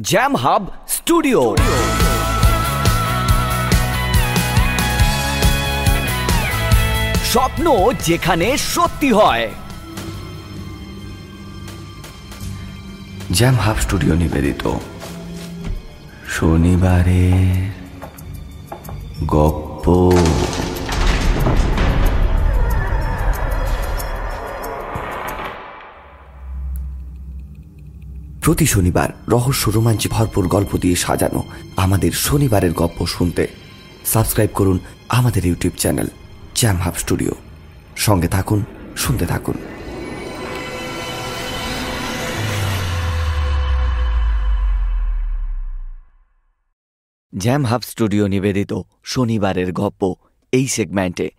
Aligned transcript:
Jam 0.00 0.36
hub 0.36 0.62
studio 0.88 1.54
স্বপ্ন 7.24 7.92
যেখানে 7.92 8.56
সত্যি 8.56 9.12
হয়। 9.12 9.50
জ্যাম 13.32 13.54
হাব 13.54 13.76
স্টুডিও 13.80 14.14
নিবেদিত। 14.14 14.70
শনিবারে 16.28 17.26
গপ্প। 19.26 19.86
প্রতি 28.44 28.66
শনিবার 28.66 29.08
রহস্য 29.28 29.70
রোমাঞ্চে 29.70 30.08
ভরপুর 30.08 30.48
গল্প 30.48 30.76
দিয়ে 30.76 30.96
সাজানো 30.96 31.42
আমাদের 31.76 32.12
শনিবারের 32.12 32.72
গপ্প 32.72 33.06
শুনতে। 33.06 33.46
সাবস্ক্রাইব 34.04 34.50
করুন 34.54 34.78
আমাদের 35.08 35.46
YouTube 35.46 35.74
channel 35.74 36.06
jam 36.54 36.76
hub 36.76 36.94
studio. 36.94 37.34
সঙ্গে 37.96 38.28
থাকুন, 38.28 38.64
শুনতে 38.96 39.26
থাকুন। 39.26 39.54
জ্যাম 47.38 47.64
হাব 47.64 47.80
স্টুডিও 47.80 48.26
নিবেদিত 48.26 48.72
শনিবারের 49.04 49.72
গপ্প 49.72 50.14
এই 50.52 50.66
সেগমেন্টে। 50.68 51.30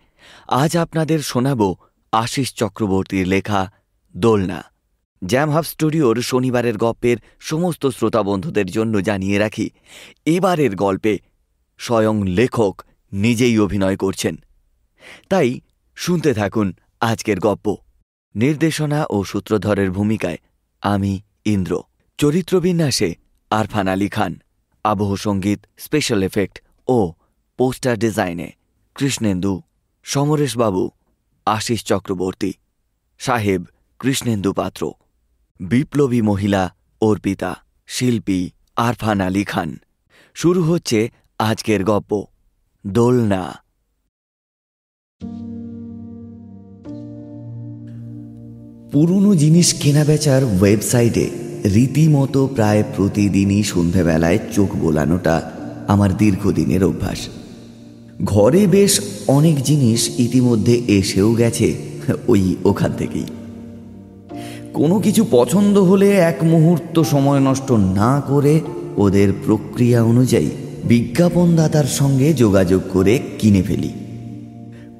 আজ 0.48 0.76
আপনাদের 0.76 1.18
শোনাব 1.18 1.74
আশিস 2.12 2.54
চক্রবর্তীর 2.54 3.26
লেখা 3.26 3.72
দোলনা। 4.16 4.75
জ্যাম 5.22 5.50
হাব 5.50 5.64
স্টুডিওর 5.64 6.16
শনিবারের 6.22 6.76
গল্পের 6.76 7.16
সমস্ত 7.40 7.86
শ্রোতা 7.86 8.22
বন্ধুদের 8.22 8.66
জন্য 8.66 8.94
জানিয়ে 9.00 9.38
রাখি, 9.38 9.70
এবারের 10.26 10.76
গল্পে 10.76 11.18
স্বয়ং 11.78 12.16
লেখক 12.28 12.74
নিজেই 13.12 13.58
অভিনয় 13.58 13.96
করছেন। 13.96 14.34
তাই 15.28 15.60
শুনতে 15.96 16.30
থাকুন 16.34 16.72
আজকের 17.00 17.38
গপ্প। 17.40 17.66
নির্দেশনা 18.34 19.00
ও 19.10 19.24
সূত্রধরের 19.24 19.90
ভূমিকায় 19.90 20.38
আমি 20.82 21.12
ইন্দ্র। 21.44 21.72
চরিত্রবিন্যাসে 22.18 23.14
আরফান 23.50 23.88
আলী 23.88 24.08
খান। 24.08 24.32
আবহ 24.84 25.10
সংগীত 25.16 25.60
স্পেশাল 25.78 26.20
এফেক্ট 26.22 26.56
ও 26.88 26.98
পোস্টার 27.58 27.96
ডিজাইনে 27.98 28.48
কৃষ্ণেন্দু 28.96 29.52
সমরেশবাবু 30.04 30.84
আশিস 31.46 31.80
চক্রবর্তী, 31.84 32.52
সাহেব 33.20 33.60
কৃষ্ণেন্দু 34.00 34.52
পাত্র। 34.52 34.82
বিপ্লবী 35.60 36.20
মহিলা 36.20 36.70
অর্পিতা, 37.00 37.56
শিল্পী 37.86 38.50
আরফান 38.76 39.20
আলী 39.20 39.44
খান। 39.44 39.76
শুরু 40.34 40.62
হচ্ছে 40.62 41.10
আজকের 41.38 41.84
গপ্প। 41.84 42.24
দোলনা। 42.86 43.54
পুরনো 48.92 49.34
জিনিস 49.34 49.74
কেনাবেচার 49.74 50.44
ওয়েবসাইটে 50.44 51.30
রীতিমতো 51.74 52.46
প্রায় 52.46 52.84
প্রতিদিনই 52.96 53.62
সন্ধেবেলায় 53.62 54.38
চোখ 54.52 54.76
বোলানোটা 54.76 55.52
আমার 55.88 56.16
দীর্ঘদিনের 56.16 56.84
অভ্যাস। 56.84 57.28
ঘরে 58.24 58.66
বেশ 58.66 59.00
অনেক 59.28 59.62
জিনিস 59.62 60.20
ইতিমধ্যে 60.20 60.82
এসেও 60.88 61.34
গেছে 61.34 61.74
ওই 62.28 62.56
ওখান 62.64 62.92
থেকেই। 62.92 63.26
কোনো 64.76 64.98
কিছু 64.98 65.26
পছন্দ 65.30 65.78
হলে 65.78 66.10
এক 66.10 66.36
মুহূর্ত 66.42 67.02
সময় 67.02 67.40
নষ্ট 67.40 67.72
না 67.72 68.22
করে 68.28 68.60
ওদের 68.96 69.32
প্রক্রিয়া 69.46 70.02
অনুযায়ী 70.02 70.50
বিজ্ঞাপনদাতার 70.84 71.84
সঙ্গে 71.84 72.32
যোগাযোগ 72.32 72.82
করে 72.92 73.18
কিনে 73.38 73.62
ফেলি। 73.62 73.92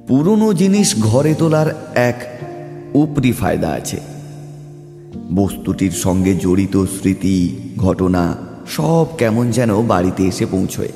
পুরনো 0.07 0.53
জিনিস 0.53 0.95
ঘরে 0.99 1.33
তোলার 1.33 1.91
এক 1.95 2.39
উপরি 2.93 3.31
ফায়দা 3.31 3.69
আছে। 3.69 3.99
বস্তুটির 5.35 5.91
সঙ্গে 5.91 6.35
জড়িত 6.35 6.85
স্মৃতি, 6.85 7.55
ঘটনা 7.77 8.35
সব 8.67 9.05
কেমন 9.17 9.51
যেন 9.51 9.81
বাড়িতে 9.81 10.23
এসে 10.23 10.45
পৌঁছয়। 10.45 10.89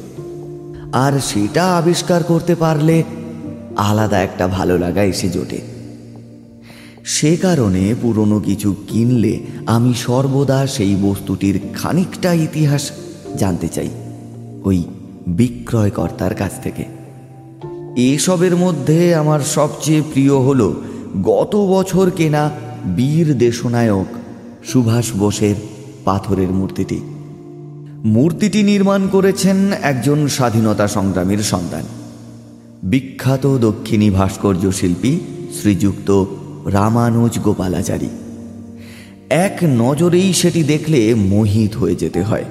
আর 0.91 1.20
সেটা 1.20 1.78
আবিষ্কার 1.78 2.24
করতে 2.24 2.56
পারলে 2.56 3.03
আলাদা 3.78 4.22
একটা 4.22 4.47
ভালো 4.47 4.78
লাগা 4.78 5.03
এসে 5.03 5.30
জোটে। 5.30 5.81
সে 7.06 7.38
কারণে 7.38 7.96
পুরনো 8.02 8.40
কিছু 8.40 8.76
কিনলে 8.88 9.40
আমি 9.66 9.94
সর্বদা 9.94 10.68
সেই 10.68 10.96
বস্তুটির 10.96 11.60
খানিকটা 11.74 12.34
ইতিহাস 12.34 12.92
জানতে 13.38 13.68
চাই, 13.68 13.90
ওই 14.64 14.84
বিক্রয়কর্তার 15.28 16.36
কাছ 16.36 16.52
থেকে। 16.64 16.86
এসবের 17.96 18.56
মধ্যে 18.56 19.16
আমার 19.16 19.40
সবচেয়ে 19.40 20.02
প্রিয় 20.02 20.36
হল 20.36 20.74
গত 21.24 21.56
বছর 21.56 22.10
কেনা 22.10 22.50
বীর 22.96 23.38
দেশনায়ক 23.38 24.06
সুভাষ 24.66 25.12
বোসের 25.16 25.56
পাথরের 26.06 26.52
মূর্তিটি। 26.52 27.02
মূর্তিটি 28.04 28.64
নির্মাণ 28.64 29.08
করেছেন 29.08 29.58
একজন 29.82 30.28
স্বাধীনতা 30.28 30.88
সংগ্রামীর 30.88 31.40
সন্তান। 31.40 31.84
বিখ্যাত 32.84 33.58
দক্ষিণী 33.58 34.10
ভাস্কর্য 34.10 34.72
শিল্পী 34.72 35.20
শ্রীযুক্ত 35.62 36.26
রামানুজ 36.66 37.40
গোপালাচারী। 37.40 38.10
এক 39.30 39.58
নজরেই 39.64 40.34
সেটি 40.34 40.64
দেখলে 40.64 41.14
মোহিত 41.14 41.76
হয়ে 41.76 41.96
যেতে 41.96 42.24
হয়। 42.24 42.46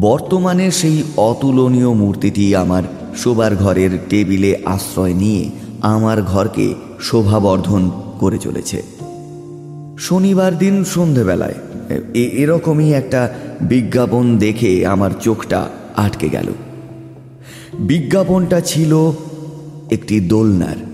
বর্তমানে 0.00 0.70
সেই 0.70 1.02
অতুলনীয় 1.16 1.92
মূর্তিটি 1.92 2.56
আমার 2.56 2.82
শোবার 3.16 3.56
ঘরের 3.56 3.90
টেবিলে 4.08 4.56
আশ্রয় 4.64 5.14
নিয়ে 5.14 5.50
আমার 5.80 6.22
ঘরকে 6.22 6.74
শোভাবর্ধন 7.00 7.90
করে 8.20 8.38
চলেছে। 8.38 8.82
শনিবার 9.98 10.58
দিন 10.58 10.84
সন্ধেবেলায় 10.84 11.54
এরকমই 12.14 12.92
একটা 12.92 13.34
বিজ্ঞাপন 13.60 14.38
দেখে 14.38 14.86
আমার 14.86 15.10
চোখটা 15.20 15.68
আটকে 15.96 16.28
গেল। 16.28 16.46
বিজ্ঞাপনটা 17.78 18.60
ছিল 18.60 19.12
একটি 19.90 20.20
দোলনার। 20.20 20.89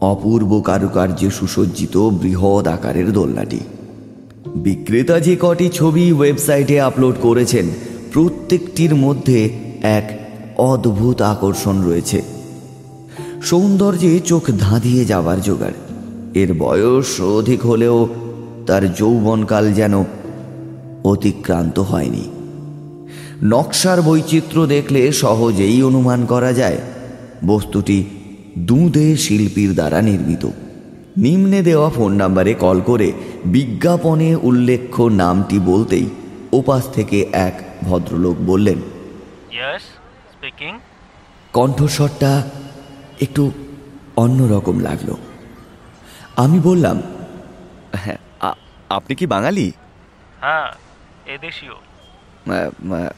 অপূর্ব 0.00 0.60
কারুকার্যে 0.60 1.30
সুসজ্জিত 1.30 1.96
বৃহৎ 1.96 2.66
আকারের 2.66 3.12
দোলনাটি। 3.12 3.60
বিক্রেতা 4.56 5.20
যে 5.20 5.36
কটি 5.40 5.68
ছবি 5.68 6.12
ওয়েবসাইটে 6.12 6.80
আপলোড 6.80 7.14
করেছেন, 7.20 7.68
প্রত্যেকটির 8.12 8.94
মধ্যে 8.94 9.50
এক 9.82 10.20
অদ্ভুত 10.58 11.22
আকর্ষণ 11.22 11.82
রয়েছে। 11.82 12.22
সৌন্দর্যে 13.42 14.20
চোখ 14.20 14.42
ধাঁধিয়ে 14.58 15.04
যাবার 15.04 15.42
জোগাড়। 15.42 15.72
এর 16.34 16.54
বয়স 16.58 17.20
অধিক 17.20 17.66
হলেও 17.66 18.08
তার 18.66 18.94
যৌবনকাল 18.94 19.72
যেন 19.72 20.04
অতিক্রান্ত 21.04 21.78
হয়নি। 21.78 22.30
নকশার 23.42 24.02
বৈচিত্র্য 24.02 24.66
দেখলে 24.66 25.12
সহজেই 25.12 25.82
অনুমান 25.82 26.26
করা 26.26 26.52
যায়, 26.52 26.78
বস্তুটি 27.46 28.04
দুধে 28.58 29.16
শিল্পীর 29.16 29.74
দ্বারা 29.74 30.02
নির্মিত। 30.02 30.44
নিম্নে 31.16 31.62
দেওয়া 31.62 31.90
ফোন 31.90 32.12
নাম্বারে 32.12 32.54
কল 32.54 32.80
করে 32.80 33.12
বিজ্ঞাপনে 33.44 34.36
উল্লেখ্য 34.36 35.02
নামটি 35.02 35.58
বলতেই 35.58 36.06
ওপাশ 36.52 36.82
থেকে 36.88 37.18
এক 37.32 37.54
ভদ্রলোক 37.82 38.36
বললেন 38.46 38.78
ইয়েস 39.52 39.84
কণ্ঠস্বরটা 41.52 42.32
একটু 43.20 43.52
অন্যরকম 44.16 44.78
লাগল। 44.78 45.08
আমি 46.36 46.58
বললাম 46.60 46.96
হ্যাঁ 47.92 48.20
আপনি 48.88 49.14
কি 49.14 49.26
বাঙালি? 49.26 49.72
হ্যাঁ 50.40 50.68
এদেশীয়। 51.34 51.76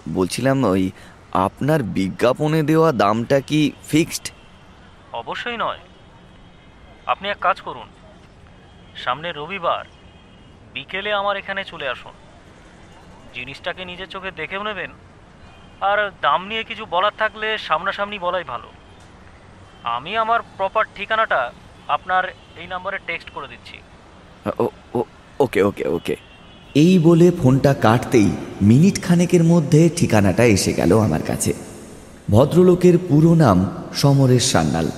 বলছিলাম 0.09 0.65
ওই 0.65 0.91
আপনার 1.33 1.83
বিজ্ঞাপনে 1.83 2.63
দেওয়া 2.63 2.93
দামটা 2.93 3.41
কি 3.41 3.61
ফিক্সড? 3.89 4.25
অবশ্যই 5.21 5.59
নয়। 5.65 5.83
আপনি 7.13 7.27
এক 7.29 7.39
কাজ 7.47 7.57
করুন। 7.67 7.89
সামনে 9.05 9.29
রবিবার, 9.33 9.85
বিকেলে 10.75 11.11
আমার 11.21 11.35
এখানে 11.43 11.63
চলে 11.73 11.87
আসুন। 11.95 12.15
জিনিসটাকে 13.35 13.83
নিজের 13.91 14.09
চোখে 14.15 14.31
দেখেও 14.41 14.63
নেবেন, 14.69 14.91
আর 15.91 15.99
দাম 16.27 16.41
নিয়ে 16.51 16.65
কিছু 16.71 16.85
বলার 16.95 17.15
থাকলে 17.19 17.49
সামনাসামনি 17.69 18.19
বলাই 18.27 18.45
ভালো। 18.53 18.69
আমি 19.97 20.13
আমার 20.25 20.41
প্রপার 20.59 20.85
ঠিকানাটা 20.97 21.41
আপনার 21.97 22.25
এই 22.61 22.67
নাম্বারে 22.73 22.99
টেক্সট 23.07 23.29
করে 23.35 23.49
দিচ্ছি। 23.53 23.77
ওকে 25.45 25.61
ওকে 25.69 25.85
ওকে। 25.97 26.15
এই 26.85 26.95
বলে 26.99 27.27
ফোনটা 27.41 27.73
কাটতেই 27.85 28.31
মিনিট 28.71 28.97
খানেকের 29.05 29.45
মধ্যে 29.53 29.81
ঠিকানাটা 29.99 30.45
এসে 30.57 30.73
গেল 30.81 30.91
আমার 31.07 31.23
কাছে। 31.31 31.53
ভদ্রলোকের 32.31 32.97
পুরো 33.09 33.33
নাম 33.35 33.59
সমরেশ 34.01 34.45
সান্যাল। 34.53 34.89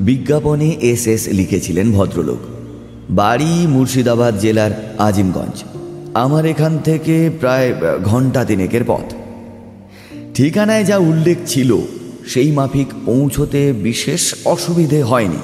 বিজ্ঞাপনে 0.00 0.68
এস 0.80 1.06
এস 1.06 1.28
লিখেছিলেন 1.28 1.92
ভদ্রলোক। 1.92 2.38
বাড়ি 3.10 3.66
মুর্শিদাবাদ 3.66 4.38
জেলার 4.38 4.94
আজিমগঞ্জ। 4.98 5.64
আমার 6.14 6.46
এখান 6.46 6.78
থেকে 6.78 7.30
প্রায় 7.40 7.74
ঘণ্টা 8.04 8.44
তিনেকের 8.44 8.80
পথ। 8.86 9.14
ঠিকানায় 10.34 10.84
যা 10.84 10.96
উল্লেখ 10.96 11.38
ছিল, 11.46 11.78
সেই 12.26 12.52
মাফিক 12.52 12.86
পৌঁছতে 13.06 13.72
বিশেষ 13.72 14.34
অসুবিধে 14.44 15.02
হয়নি। 15.02 15.36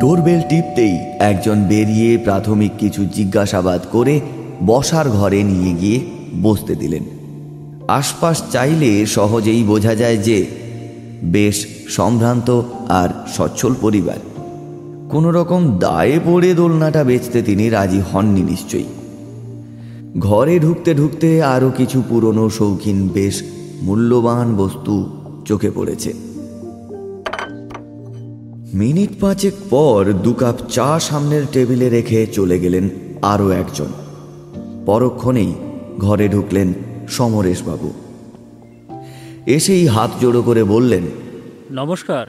ডোরবেল 0.00 0.40
টিপতেই 0.48 0.98
একজন 1.18 1.62
বেরিয়ে 1.62 2.18
প্রাথমিক 2.18 2.72
কিছু 2.78 3.04
জিজ্ঞাসাবাদ 3.04 3.80
করে 3.92 4.20
বসার 4.66 5.10
ঘরে 5.10 5.42
নিয়ে 5.42 5.74
গিয়ে 5.74 6.00
বসতে 6.42 6.74
দিলেন। 6.74 7.02
আশপাশ 7.88 8.42
চাইলে 8.50 9.06
সহজেই 9.06 9.62
বোঝা 9.62 9.94
যায় 9.94 10.16
যে 10.16 10.65
বেশ 11.24 11.66
সম্ভ্রান্ত 11.88 12.62
আর 12.88 13.08
সচ্ছল 13.28 13.74
পরিবার। 13.80 14.16
কোনো 15.10 15.30
রকম 15.30 15.78
দায়ে 15.78 16.20
পড়ে 16.24 16.54
দোলনাটা 16.54 17.04
বেচতে 17.04 17.42
তিনি 17.42 17.70
রাজি 17.70 18.00
হননি 18.12 18.42
নিশ্চয়ই। 18.42 18.84
ঘরে 20.18 20.58
ঢুকতে 20.58 20.94
ঢুকতে 20.94 21.42
আরও 21.42 21.70
কিছু 21.76 22.02
পুরনো 22.08 22.50
শৌখিন 22.50 23.08
বেশ 23.08 23.42
মূল্যবান 23.82 24.56
বস্তু 24.56 25.08
চোখে 25.44 25.70
পড়েছে। 25.70 26.12
মিনিট 28.74 29.10
পাঁচেক 29.20 29.54
পর 29.70 30.12
দু 30.22 30.32
কাপ 30.32 30.54
চা 30.70 31.00
সামনের 31.00 31.42
টেবিলে 31.52 31.88
রেখে 31.88 32.26
চলে 32.26 32.58
গেলেন 32.58 32.88
আরও 33.22 33.50
একজন। 33.50 33.86
পরক্ষণেই 34.86 35.52
ঘরে 35.98 36.28
ঢুকলেন 36.28 36.72
সমরেশবাবু। 37.08 37.92
এসেই 39.46 39.86
হাত 39.86 40.10
জোড়ো 40.20 40.42
করে 40.42 40.64
বললেন 40.64 41.04
নমস্কার 41.70 42.26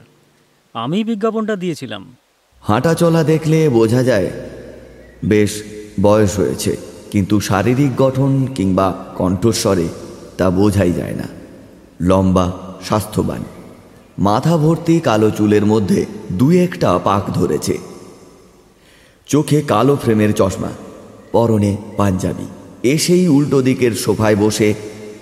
আমি 0.74 1.04
বিজ্ঞাপনটা 1.04 1.56
দিয়েছিলাম। 1.56 2.14
হাঁটা 2.60 2.94
চলা 2.94 3.24
দেখলে 3.24 3.68
বোঝা 3.68 4.02
যায় 4.02 4.30
বেশ 5.24 5.62
বয়স 6.02 6.38
হয়েছে 6.38 6.76
কিন্তু 7.10 7.40
শারীরিক 7.40 7.96
গঠন 7.96 8.46
কিংবা 8.46 9.04
কণ্ঠস্বরে 9.16 9.88
তা 10.36 10.50
বোঝাই 10.50 10.92
যায় 10.92 11.14
না। 11.14 11.28
লম্বা 12.00 12.52
স্বাস্থ্যবান। 12.84 13.44
মাথা 14.18 14.56
ভর্তি 14.56 15.00
কালো 15.00 15.30
চুলের 15.30 15.66
মধ্যে 15.66 16.06
দুই 16.32 16.58
একটা 16.58 16.98
পাক 16.98 17.30
ধরেছে। 17.30 17.78
চোখে 19.26 19.62
কালো 19.62 19.96
ফ্রেমের 19.96 20.32
চশমা 20.32 20.68
পরনে 21.32 21.76
পাঞ্জাবি। 21.96 22.46
এসেই 22.82 23.28
উল্টো 23.28 23.62
দিকের 23.62 23.92
সোফায় 23.92 24.36
বসে 24.36 24.74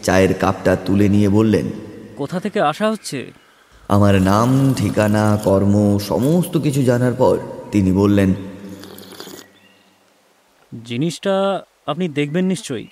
চায়ের 0.02 0.34
কাপটা 0.34 0.76
তুলে 0.76 1.08
নিয়ে 1.08 1.28
বললেন 1.28 1.66
কোথা 2.16 2.40
থেকে 2.40 2.58
আসা 2.60 2.86
হচ্ছে? 2.90 3.18
আমার 3.88 4.14
নাম 4.22 4.74
ঠিকানা 4.74 5.24
কর্ম 5.44 5.98
সমস্ত 5.98 6.54
কিছু 6.58 6.80
জানার 6.82 7.14
পর 7.14 7.38
তিনি 7.72 7.92
বললেন 7.92 8.34
জিনিসটা 10.84 11.34
আপনি 11.86 12.08
দেখবেন 12.08 12.44
নিশ্চয়ই। 12.46 12.88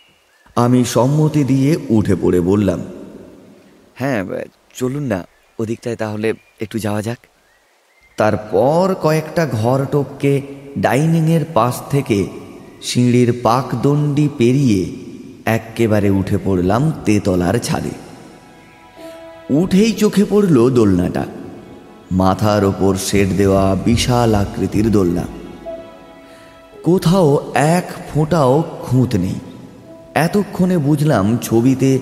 আমি 0.57 0.81
সম্মতি 0.85 1.45
দিয়ে 1.45 1.71
উঠে 1.89 2.15
পড়ে 2.23 2.41
বললাম 2.41 2.81
হ্যাঁ 3.95 4.21
চলুন 4.75 5.03
না 5.03 5.21
ওদিকটায় 5.59 5.97
তাহলে 5.97 6.29
একটু 6.61 6.77
যাওয়া 6.79 7.03
যাক। 7.03 7.21
তারপর 8.17 8.95
কয়েকটা 9.03 9.47
ঘর 9.47 9.81
টপকে 9.93 10.33
ডাইনিংয়ের 10.79 11.45
পাশ 11.55 11.75
থেকে 11.91 12.19
সিঁড়ির 12.83 13.31
পাকদণ্ডি 13.43 14.27
পেরিয়ে 14.39 14.83
এক্কেবারে 15.47 16.11
উঠে 16.11 16.39
পড়লাম 16.45 16.83
তেতলার 17.05 17.59
ছাদে। 17.59 18.04
উঠেই 19.51 19.93
চোখে 19.93 20.25
পড়ল 20.31 20.71
দোলনাটা। 20.71 21.27
মাথার 22.13 22.65
ওপর 22.65 22.95
সেট 22.95 23.29
দেওয়া 23.29 23.77
বিশাল 23.85 24.35
আকৃতির 24.35 24.91
দোলনা। 24.91 25.25
কোথাও 26.83 27.53
এক 27.55 27.93
ফোঁটাও 28.15 28.65
খুঁত 28.83 29.15
নেই। 29.15 29.35
এতক্ষণে 30.15 30.79
বুঝলাম 30.79 31.39
ছবিতে 31.43 31.99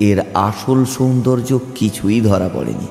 এর 0.00 0.22
আসল 0.34 0.84
সৌন্দর্য 0.84 1.58
কিছুই 1.74 2.20
ধরা 2.20 2.50
পড়েনি। 2.54 2.86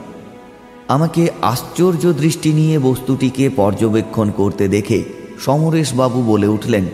আমাকে 0.87 1.29
আশ্চর্য 1.41 2.13
দৃষ্টি 2.13 2.53
নিয়ে 2.53 2.79
বস্তুটিকে 2.79 3.49
পর্যবেক্ষণ 3.49 4.31
করতে 4.31 4.67
দেখে 4.67 5.03
সমরেশবাবু 5.39 6.21
বলে 6.21 6.47
উঠলেন, 6.47 6.85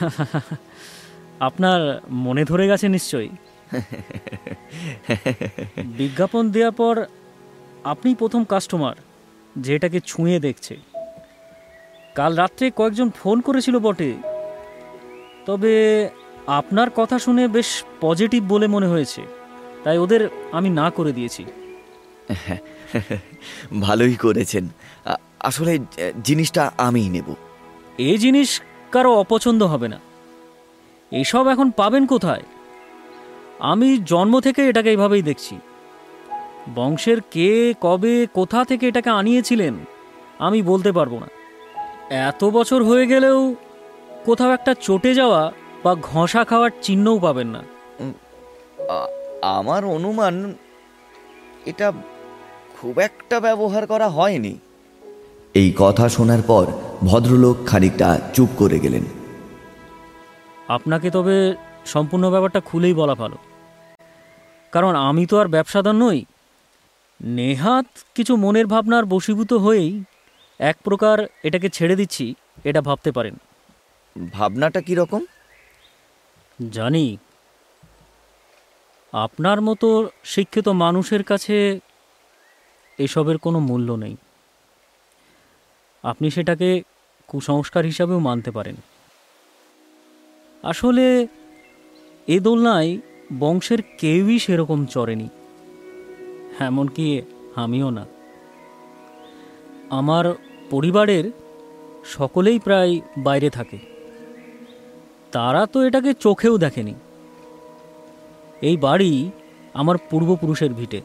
আপনার 1.40 2.00
মনে 2.10 2.44
ধরে 2.44 2.68
গেছে 2.68 2.88
নিশ্চয়ই। 2.88 3.28
বিজ্ঞাপন 5.98 6.50
দেওয়ার 6.50 6.72
পর 6.72 6.94
আপনি 7.84 8.14
প্রথম 8.14 8.44
কাস্টমার 8.44 8.96
যেটাকে 9.58 9.98
ছুঁয়ে 10.00 10.38
দেখছে। 10.40 10.74
কাল 12.14 12.32
রাত্রে 12.36 12.70
কয়েকজন 12.76 13.10
ফোন 13.10 13.40
করেছিল 13.40 13.78
বটে। 13.78 14.10
তবে 15.46 15.74
আপনার 16.46 16.88
কথা 16.90 17.18
শুনে 17.18 17.48
বেশ 17.48 17.68
পজিটিভ 18.00 18.40
বলে 18.48 18.66
মনে 18.66 18.86
হয়েছে। 18.86 19.22
তাই 19.84 19.98
ওদের 19.98 20.28
আমি 20.52 20.70
না 20.70 20.90
করে 20.90 21.12
দিয়েছি। 21.12 21.44
ভালোই 23.80 24.14
করেছেন। 24.14 24.68
আসলে 25.40 25.78
জিনিসটা 26.24 26.62
আমিই 26.78 27.08
নেব। 27.08 27.28
এই 27.98 28.18
জিনিস 28.18 28.60
কারও 28.92 29.12
অপছন্দ 29.14 29.62
হবে 29.62 29.88
না। 29.88 29.98
এসব 31.10 31.44
এখন 31.48 31.70
পাবেন 31.70 32.06
কোথায়? 32.06 32.42
আমি 33.60 33.98
জন্ম 34.06 34.40
থেকে 34.40 34.68
এটাকে 34.68 34.90
এইভাবেই 34.90 35.22
দেখছি। 35.22 35.58
বংশের 36.74 37.20
কে 37.30 37.74
কবে 37.80 38.26
কোথা 38.32 38.64
থেকে 38.64 38.88
এটাকে 38.88 39.10
আনিয়েছিলেন 39.10 39.74
আমি 40.38 40.62
বলতে 40.62 40.92
পারব 40.92 41.18
না। 41.18 41.28
এত 42.10 42.44
বছর 42.44 42.84
হয়ে 42.84 43.06
গেলেও 43.06 43.54
কোথাও 44.24 44.50
একটা 44.52 44.74
চটে 44.80 45.14
যাওয়া 45.14 45.52
বা 45.84 45.94
ঘষা 45.94 46.44
খাওয়ার 46.44 46.70
চিহ্নও 46.82 47.18
পাবেন 47.18 47.48
না। 47.48 47.62
আমার 49.42 49.84
অনুমান 49.84 50.54
এটা 51.66 51.92
খুব 52.80 52.98
একটা 52.98 53.40
ব্যবহার 53.40 53.86
করা 53.86 54.08
হয়নি। 54.08 54.58
এই 55.54 55.72
কথা 55.78 56.08
শোনার 56.08 56.42
পর 56.42 56.66
ভদ্রলোক 57.04 57.56
খানিকটা 57.66 58.20
চুপ 58.34 58.48
করে 58.56 58.78
গেলেন। 58.78 59.04
আপনাকে 60.68 61.10
তবে 61.10 61.54
সম্পূর্ণ 61.86 62.30
ব্যাপারটা 62.30 62.60
খুলেই 62.60 62.94
বলা 62.94 63.14
ভালো। 63.14 63.36
কারণ 64.72 64.96
আমি 64.96 65.26
তো 65.26 65.40
আর 65.40 65.48
ব্যবসাদার 65.48 65.94
নই। 65.94 66.24
নেহাত 67.20 67.86
কিছু 68.14 68.36
মনের 68.36 68.66
ভাবনার 68.66 69.04
বশীভূত 69.04 69.52
হয়েই 69.52 70.04
এক 70.58 70.76
প্রকার 70.84 71.26
এটাকে 71.42 71.68
ছেড়ে 71.68 71.96
দিচ্ছি 71.96 72.34
এটা 72.64 72.82
ভাবতে 72.82 73.12
পারেন। 73.12 73.36
ভাবনাটা 74.32 74.80
কীরকম 74.80 75.24
জানি। 76.70 77.16
আপনার 79.12 79.60
মতো 79.60 80.08
শিক্ষিত 80.24 80.68
মানুষের 80.68 81.22
কাছে 81.22 81.80
এসবের 82.98 83.38
কোনো 83.38 83.58
মূল্য 83.58 83.92
নেই। 83.92 84.16
আপনি 86.02 86.30
সেটাকে 86.30 86.82
কুসংস্কার 87.26 87.84
হিসাবেও 87.84 88.18
মানতে 88.18 88.50
পারেন। 88.50 88.76
আসলে 90.62 91.26
এ 92.26 92.40
দোলনায় 92.40 92.98
বংশের 93.38 93.78
কেউই 93.98 94.38
সেরকম 94.38 94.86
চড়েনি। 94.86 95.28
এমনকি 96.60 97.22
আমিও 97.56 97.90
না। 97.90 98.06
আমার 99.90 100.34
পরিবারের 100.70 101.30
সকলেই 102.04 102.58
প্রায় 102.58 103.00
বাইরে 103.18 103.50
থাকে। 103.50 103.78
তারা 105.32 105.66
তো 105.66 105.82
এটাকে 105.82 106.14
চোখেও 106.14 106.58
দেখেনি। 106.58 106.94
এই 108.62 108.76
বাড়ি 108.76 109.30
আমার 109.74 109.96
পূর্বপুরুষের 110.10 110.72
ভিটে। 110.72 111.00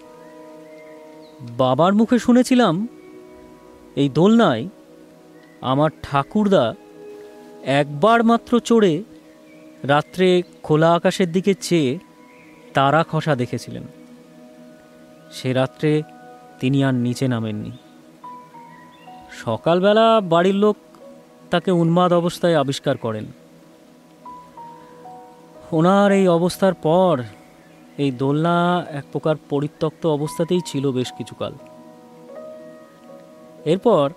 বাবার 1.58 1.94
মুখে 1.94 2.20
শুনেছিলাম 2.20 2.88
এই 3.96 4.10
দোলনায় 4.10 4.68
আমার 5.62 5.90
ঠাকুরদা 6.02 6.76
একবার 7.64 8.24
মাত্র 8.24 8.60
চড়ে 8.60 9.04
রাত্রে 9.84 10.42
খোলা 10.64 10.94
আকাশের 10.94 11.32
দিকে 11.32 11.54
চেয়ে 11.54 12.00
তারা 12.74 13.04
খসা 13.12 13.36
দেখেছিলেন। 13.36 13.84
সে 15.32 15.54
রাত্রে 15.54 16.04
তিনি 16.60 16.84
আর 16.84 16.94
নিচে 16.94 17.28
নামেননি। 17.28 17.72
সকালবেলা 19.32 20.22
বাড়ির 20.22 20.56
লোক 20.56 20.78
তাকে 21.50 21.72
উন্মাদ 21.72 22.14
অবস্থায় 22.14 22.60
আবিষ্কার 22.60 22.98
করেন। 22.98 23.26
ওনার 25.72 26.12
এই 26.12 26.28
অবস্থার 26.28 26.74
পর 26.74 27.24
এই 27.98 28.12
দোলনা 28.12 28.86
এক 28.90 29.04
প্রকার 29.12 29.36
পরিত্যক্ত 29.50 30.06
অবস্থাতেই 30.06 30.62
ছিল 30.66 30.92
বেশ 30.92 31.14
কিছুকাল। 31.18 31.54
এরপর 33.66 34.12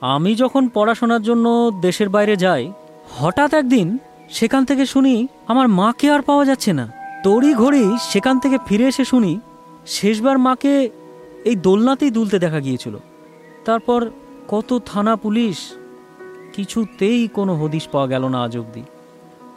আমি 0.00 0.34
যখন 0.34 0.68
পড়াশোনার 0.68 1.22
জন্য 1.22 1.72
দেশের 1.80 2.08
বাইরে 2.08 2.36
যাই, 2.36 2.72
হঠাৎ 3.18 3.54
একদিন 3.54 3.98
সেখান 4.30 4.64
থেকে 4.64 4.86
শুনি, 4.86 5.28
আমার 5.46 5.68
মাকে 5.68 6.10
আর 6.10 6.22
পাওয়া 6.22 6.44
যাচ্ছে 6.44 6.72
না। 6.72 6.92
তড়ি 7.24 7.54
ঘড়ি 7.54 7.96
সেখান 8.00 8.38
থেকে 8.38 8.58
ফিরে 8.66 8.84
এসে 8.84 9.04
শুনি, 9.04 9.40
শেষবার 9.86 10.38
মাকে 10.38 10.90
এই 11.44 11.56
দোলনাতেই 11.56 12.10
দুলতে 12.10 12.38
দেখা 12.38 12.60
গিয়েছিল। 12.60 12.96
তারপর 13.64 14.10
কত 14.48 14.80
থানা 14.86 15.16
পুলিশ, 15.16 15.72
কিছুতেই 16.52 17.28
কোনো 17.28 17.54
হদিশ 17.56 17.88
পাওয়া 17.88 18.08
গেল 18.08 18.28
না 18.28 18.42
আজ 18.42 18.58
অবধি। 18.58 18.82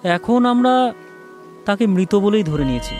এখন 0.04 0.46
আমরা 0.46 0.94
তাকে 1.66 1.88
মৃত 1.88 2.16
বলেই 2.16 2.44
ধরে 2.44 2.66
নিয়েছি। 2.66 2.96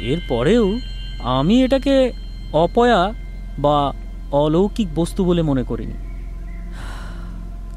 এরপরেও 0.00 0.78
আমি 1.22 1.64
এটাকে 1.64 2.12
অপয়া 2.52 3.12
বা 3.58 3.92
অলৌকিক 4.32 4.88
বস্তু 4.94 5.24
বলে 5.24 5.42
মনে 5.42 5.62
করিনি। 5.62 5.92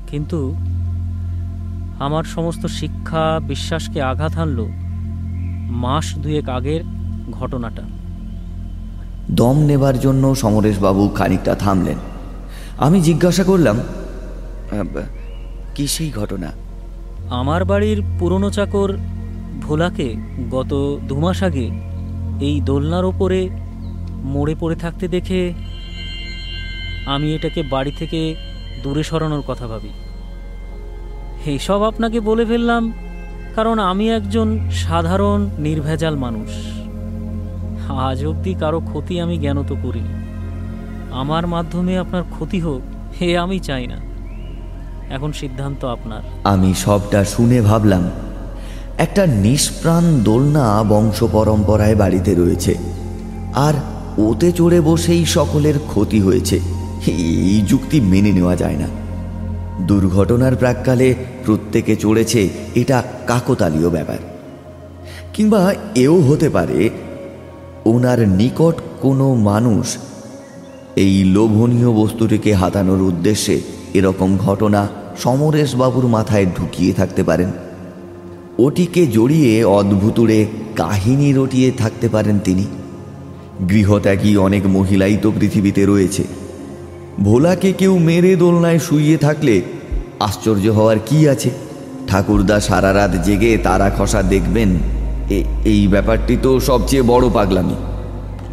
কিন্তু 0.08 0.56
আমার 2.00 2.24
সমস্ত 2.24 2.66
শিক্ষা 2.66 3.40
বিশ্বাসকে 3.40 4.02
আঘাত 4.02 4.32
হানল 4.32 4.66
মাস 5.70 6.18
দুয়েক 6.18 6.50
আগের 6.50 6.82
ঘটনাটা। 7.32 7.82
দম 9.32 9.58
নেবার 9.60 10.00
জন্য 10.00 10.36
সমরেশবাবু 10.36 11.10
খানিকটা 11.10 11.56
থামলেন। 11.56 11.98
আমি 12.78 13.02
জিজ্ঞাসা 13.02 13.44
করলাম 13.44 13.80
কি 15.76 15.88
সেই 15.88 16.12
ঘটনা? 16.12 16.52
আমার 17.30 17.66
বাড়ির 17.66 18.02
পুরনো 18.20 18.50
চাকর 18.50 18.98
ভোলাকে 19.62 20.16
গত 20.52 21.00
দুমাস 21.08 21.44
আগে 21.44 21.72
এই 22.42 22.62
দোলনার 22.62 23.06
ওপরে 23.06 23.50
মরে 24.24 24.56
পড়ে 24.60 24.76
থাকতে 24.76 25.08
দেখে 25.08 25.54
আমি 27.06 27.36
এটাকে 27.36 27.64
বাড়ি 27.64 27.92
থেকে 28.00 28.36
দূরে 28.84 29.04
সরানোর 29.04 29.44
কথা 29.48 29.68
ভাবি। 29.68 29.90
এইসব 31.46 31.84
আপনাকে 31.84 32.20
বলে 32.20 32.46
ফেললাম 32.46 32.94
কারণ 33.56 33.80
আমি 33.80 34.06
একজন 34.12 34.48
সাধারণ, 34.72 35.50
নির্ভেজাল 35.60 36.16
মানুষ। 36.16 36.52
আজ 38.08 38.26
অবধি 38.26 38.54
কারও 38.54 38.80
ক্ষতি 38.80 39.20
আমি 39.20 39.38
জ্ঞানত 39.38 39.74
করিনি। 39.84 40.14
আমার 41.12 41.48
মাধ্যমে 41.48 41.94
আপনার 41.98 42.24
ক্ষতি 42.32 42.60
হোক, 42.60 42.82
হে 43.22 43.38
আমি 43.38 43.60
চাই 43.60 43.88
না। 43.88 43.98
এখন 45.10 45.32
সিদ্ধান্ত 45.32 45.86
আপনার। 45.86 46.22
আমি 46.44 46.74
সবটা 46.74 47.20
শুনে 47.26 47.62
ভাবলাম, 47.62 48.04
একটা 48.98 49.26
নিষ্প্রাণ 49.26 50.20
দোলনা 50.24 50.84
বংশ 50.84 51.24
পরম্পরায় 51.32 51.96
বাড়িতে 51.96 52.36
রয়েছে, 52.36 52.76
আর 53.56 53.74
ওতে 54.18 54.52
চড়ে 54.52 54.82
বসেই 54.82 55.26
সকলের 55.26 55.78
ক্ষতি 55.88 56.20
হয়েছে। 56.22 56.60
এই 57.08 57.62
যুক্তি 57.68 58.02
মেনে 58.02 58.32
নেওয়া 58.32 58.56
যায় 58.56 58.76
না। 58.76 59.05
দুর্ঘটনার 59.82 60.56
প্রাককালে 60.56 61.16
প্রত্যেকে 61.46 61.96
চড়েছে 61.96 62.50
এটা 62.76 63.04
কাকতালীয় 63.28 63.90
ব্যাপার। 63.90 64.18
কিংবা 65.34 65.74
এও 65.96 66.22
হতে 66.22 66.50
পারে, 66.50 66.90
ওনার 67.86 68.28
নিকট 68.28 68.76
কোনো 69.02 69.36
মানুষ 69.36 69.98
এই 70.96 71.24
লোভনীয় 71.24 71.92
বস্তুটিকে 71.92 72.54
হাতানোর 72.54 73.02
উদ্দেশ্যে 73.02 73.62
এরকম 73.94 74.38
ঘটনা 74.38 74.88
সমরেশবাবুর 75.18 76.08
মাথায় 76.08 76.46
ঢুকিয়ে 76.46 76.94
থাকতে 76.94 77.24
পারেন। 77.24 77.52
ওটিকে 78.60 79.08
জড়িয়ে 79.08 79.64
অদ্ভুতুরে 79.64 80.46
কাহিনী 80.76 81.34
রটিয়ে 81.34 81.72
থাকতে 81.72 82.10
পারেন 82.10 82.40
তিনি। 82.40 82.66
গৃহত্যাগী 83.70 84.38
অনেক 84.38 84.66
মহিলাই 84.66 85.18
তো 85.22 85.32
পৃথিবীতে 85.40 85.86
রয়েছে। 85.86 86.45
ভোলাকে 87.20 87.70
কেউ 87.74 87.94
মেরে 88.00 88.36
দোলনায় 88.36 88.80
শুইয়ে 88.80 89.18
থাকলে 89.18 89.62
আশ্চর্য 90.20 90.66
হওয়ার 90.68 91.00
কি 91.06 91.30
আছে? 91.30 91.50
ঠাকুরদা 92.08 92.60
সারা 92.60 92.94
রাত 92.94 93.14
জেগে 93.26 93.52
তারা 93.58 93.90
খসা 93.98 94.22
দেখবেন। 94.24 94.70
এই 95.66 95.82
ব্যাপারটি 95.88 96.38
তো 96.42 96.60
সবচেয়ে 96.60 97.02
বড় 97.02 97.26
পাগলামি। 97.30 97.76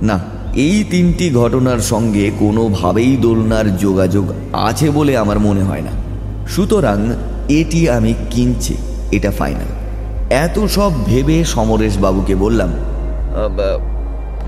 না, 0.02 0.16
এই 0.54 0.85
তিনটি 0.90 1.26
ঘটনার 1.31 1.78
সঙ্গে 1.78 2.25
কোনোভাবেই 2.38 3.12
দোলনার 3.16 3.76
যোগাযোগ 3.76 4.26
আছে 4.52 4.90
বলে 4.90 5.12
আমার 5.16 5.38
মনে 5.38 5.62
হয় 5.62 5.81
না। 5.81 5.92
সুতরাং 6.49 6.99
এটি 7.49 7.81
আমি 7.90 8.12
কিনছি, 8.31 8.75
এটা 9.12 9.31
ফাইনাল। 9.31 9.71
এত 10.31 10.57
সব 10.76 10.92
ভেবে 11.04 11.45
সমরেশ 11.45 11.99
বাবুকে 11.99 12.35
বললাম 12.35 12.71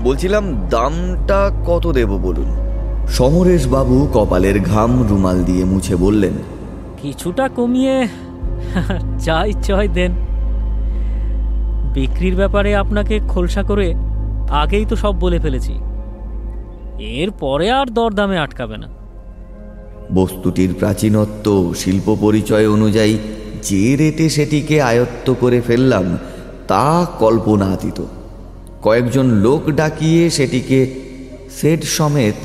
বলছিলাম 0.03 0.43
দামটা 0.69 1.51
কত 1.65 1.85
দেব 1.87 2.11
বলুন? 2.27 2.49
সমরেশ 3.09 3.67
বাবু 3.67 4.07
কপালের 4.13 4.59
ঘাম 4.59 5.07
রুমাল 5.09 5.43
দিয়ে 5.43 5.65
মুছে 5.65 5.95
বললেন 5.95 6.33
কিছুটা 7.01 7.49
কমিয়ে 7.49 8.07
চাই 9.19 9.53
চয় 9.63 9.87
দেন। 9.87 10.11
বিক্রির 11.93 12.35
ব্যাপারে 12.35 12.75
আপনাকে 12.75 13.19
খোলসা 13.27 13.63
করে 13.63 13.93
আগেই 14.49 14.85
তো 14.85 14.95
সব 14.95 15.19
বলে 15.19 15.39
ফেলেছি। 15.39 15.73
এর 16.99 17.31
পরে 17.31 17.71
আর 17.71 17.85
দরদামে 17.85 18.37
আটকাবে 18.37 18.77
না। 18.77 18.87
বস্তুটির 20.13 20.73
প্রাচীনত্ব 20.73 21.73
শিল্প 21.75 22.17
পরিচয় 22.21 22.67
অনুযায়ী 22.67 23.17
যে 23.63 23.95
রেটে 23.95 24.29
সেটিকে 24.29 24.81
আয়ত্ত 24.81 25.33
করে 25.39 25.61
ফেললাম 25.61 26.17
তা 26.67 27.05
কল্পনাতীত। 27.19 28.01
কয়েকজন 28.81 29.25
লোক 29.25 29.71
ডাকিয়ে 29.71 30.29
সেটিকে 30.29 30.95
সেট 31.49 31.83
সমেত 31.83 32.35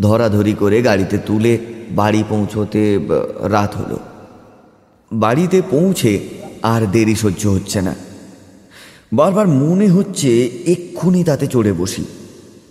ধরাধরি 0.00 0.52
করে 0.52 0.82
গাড়িতে 0.82 1.18
তুলে 1.18 1.58
বাড়ি 1.90 2.24
পৌঁছোতে 2.28 2.98
রাত 3.48 3.74
হলো। 3.74 3.98
বাড়িতে 5.12 5.62
পৌঁছে 5.70 6.28
আর 6.62 6.86
দেরি 6.86 7.14
সহ্য 7.14 7.48
হচ্ছে 7.48 7.82
না। 7.82 7.94
বারবার 9.12 9.48
মনে 9.48 9.88
হচ্ছে 9.88 10.46
এক্ষুনি 10.46 11.24
তাতে 11.24 11.46
চড়ে 11.46 11.72
বসি। 11.72 12.04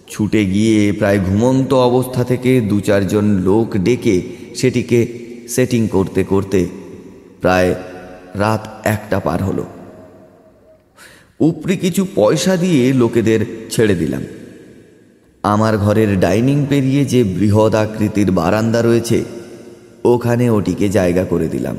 ছুটে 0.09 0.45
গিয়ে 0.45 0.91
প্রায় 0.91 1.19
ঘুমন্ত 1.19 1.73
অবস্থা 1.73 2.23
থেকে 2.23 2.61
দু 2.61 2.79
চারজন 2.79 3.25
লোক 3.25 3.77
ডেকে 3.77 4.21
সেটিকে 4.55 5.19
সেটিং 5.47 5.87
করতে 5.87 6.23
করতে 6.23 6.65
প্রায় 7.41 7.75
রাত 8.35 8.81
একটা 8.83 9.19
পার 9.19 9.43
হলো। 9.43 9.65
উপরি 11.39 11.77
কিছু 11.77 12.07
পয়সা 12.15 12.55
দিয়ে 12.57 12.93
লোকেদের 12.93 13.67
ছেড়ে 13.69 13.95
দিলাম। 13.95 14.23
আমার 15.53 15.73
ঘরের 15.77 16.19
ডাইনিং 16.19 16.57
পেরিয়ে 16.69 17.05
যে 17.05 17.23
বৃহৎ 17.23 17.73
আকৃতির 17.75 18.31
বারান্দা 18.31 18.81
রয়েছে, 18.81 19.23
ওখানে 20.03 20.45
ওটিকে 20.49 20.87
জায়গা 20.89 21.23
করে 21.23 21.47
দিলাম। 21.47 21.77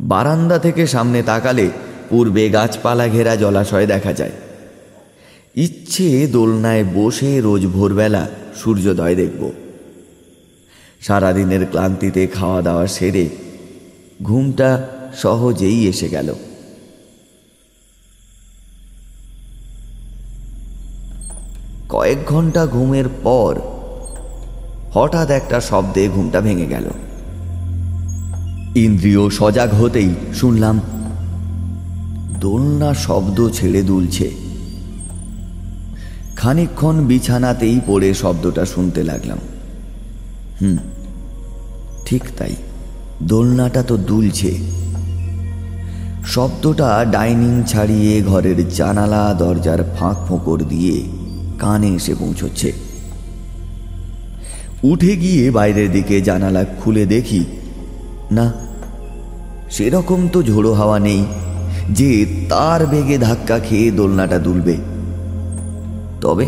বারান্দা 0.00 0.56
থেকে 0.58 0.82
সামনে 0.86 1.20
তাকালে 1.22 1.66
পূর্বে 2.10 2.44
গাছপালা 2.50 3.06
ঘেরা 3.08 3.34
জলাশয় 3.36 3.86
দেখা 3.86 4.12
যায়। 4.12 4.34
ইচ্ছে 5.56 6.08
দোলনায় 6.26 6.84
বসে 6.94 7.30
রোজ 7.40 7.62
ভোরবেলা 7.66 8.22
সূর্যোদয় 8.60 9.14
দেখব। 9.14 9.42
সারাদিনের 11.00 11.62
ক্লান্তিতে 11.66 12.22
খাওয়া 12.26 12.60
দাওয়া 12.62 12.86
সেরে 12.86 13.26
ঘুমটা 14.22 14.70
সহজেই 15.14 15.78
এসে 15.88 16.08
গেল। 16.08 16.28
কয়েক 21.90 22.18
ঘণ্টা 22.26 22.66
ঘুমের 22.66 23.04
পর 23.22 23.60
হঠাৎ 24.94 25.30
একটা 25.30 25.60
শব্দে 25.60 26.08
ঘুমটা 26.08 26.40
ভেঙে 26.40 26.66
গেল। 26.66 26.90
ইন্দ্রিয় 28.76 29.30
সজাগ 29.30 29.74
হতেই 29.74 30.14
শুনলাম, 30.34 30.80
দোলনা 32.40 32.94
শব্দ 32.94 33.48
ছেড়ে 33.48 33.82
দুলছে। 33.82 34.30
খানিকক্ষণ 36.36 37.04
বিছানাতেই 37.04 37.80
পড়ে 37.86 38.14
শব্দটা 38.14 38.64
শুনতে 38.64 39.02
লাগলাম। 39.02 39.38
হুম, 40.60 40.78
ঠিক 42.06 42.22
তাই, 42.38 42.56
দোলনাটা 43.22 43.82
তো 43.82 43.96
দুলছে। 43.96 44.58
শব্দটা 46.26 47.04
ডাইনিং 47.04 47.62
ছাড়িয়ে 47.66 48.22
ঘরের 48.22 48.68
জানালা, 48.68 49.34
দরজার 49.38 49.84
ফাঁক 49.98 50.16
ফোঁকর 50.28 50.58
দিয়ে 50.64 51.02
কানে 51.60 51.88
এসে 51.88 52.14
পৌঁছচ্ছে। 52.14 52.72
উঠে 54.82 55.12
গিয়ে 55.16 55.50
বাইরের 55.50 55.88
দিকে 55.92 56.16
জানালা 56.20 56.62
খুলে 56.80 57.04
দেখি, 57.06 57.44
না, 58.30 58.46
সেরকম 59.70 60.20
তো 60.32 60.42
ঝোড়ো 60.42 60.72
হাওয়া 60.72 60.98
নেই 60.98 61.22
যে 61.90 62.10
তার 62.48 62.80
বেগে 62.86 63.16
ধাক্কা 63.18 63.56
খেয়ে 63.58 63.88
দোলনাটা 63.90 64.38
দুলবে। 64.38 64.76
তবে 66.20 66.46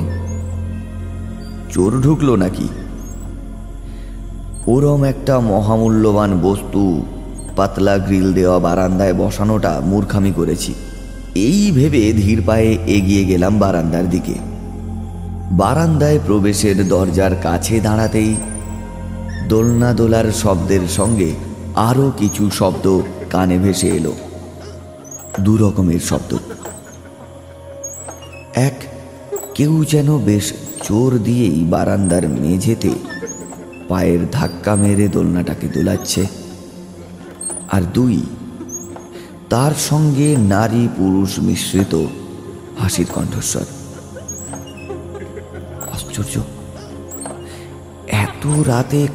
চোর 1.72 1.92
ঢুকলো 2.00 2.36
নাকি? 2.36 2.68
ওরম 4.66 5.02
একটা 5.04 5.34
মহামূল্যবান 5.40 6.30
বস্তু 6.42 6.82
পাতলা 7.56 7.94
গ্রিল 7.98 8.28
দেওয়া 8.32 8.58
বারান্দায় 8.58 9.14
বসানোটা 9.14 9.72
মূর্খামি 9.84 10.32
করেছি। 10.32 10.72
এই 11.34 11.60
ভেবে 11.70 12.02
ধীর 12.12 12.40
পায়ে 12.46 12.70
এগিয়ে 12.86 13.22
গেলাম 13.24 13.52
বারান্দার 13.58 14.06
দিকে। 14.10 14.34
বারান্দায় 15.50 16.18
প্রবেশের 16.26 16.88
দরজার 16.88 17.36
কাছে 17.42 17.80
দাঁড়াতেই 17.80 18.36
দোলনা 19.48 19.92
দোলার 19.92 20.32
শব্দের 20.32 20.88
সঙ্গে 20.88 21.32
আরও 21.74 22.12
কিছু 22.18 22.50
শব্দ 22.50 23.00
কানে 23.30 23.58
ভেসে 23.58 23.88
এলো। 23.88 24.14
দু 25.40 25.56
রকমের 25.56 26.00
শব্দ। 26.00 26.38
এক, 28.54 28.82
কেউ 29.54 29.84
যেন 29.84 30.18
বেশ 30.18 30.52
জোর 30.88 31.18
দিয়েই 31.24 31.64
বারান্দার 31.64 32.28
মেঝেতে 32.28 32.90
পায়ের 33.88 34.30
ধাক্কা 34.32 34.74
মেরে 34.74 35.08
দোলনাটাকে 35.08 35.68
দোলাচ্ছে। 35.68 36.26
আর 37.72 37.82
দুই, 37.94 38.22
তার 39.50 39.72
সঙ্গে 39.78 40.36
নারী 40.36 40.88
পুরুষ 40.96 41.38
মিশ্রিত 41.38 42.04
হাসির 42.80 43.06
কণ্ঠস্বর। 43.14 43.81
আশ্চর্য। 46.18 46.40
এত 48.08 48.68
রাতে 48.68 49.08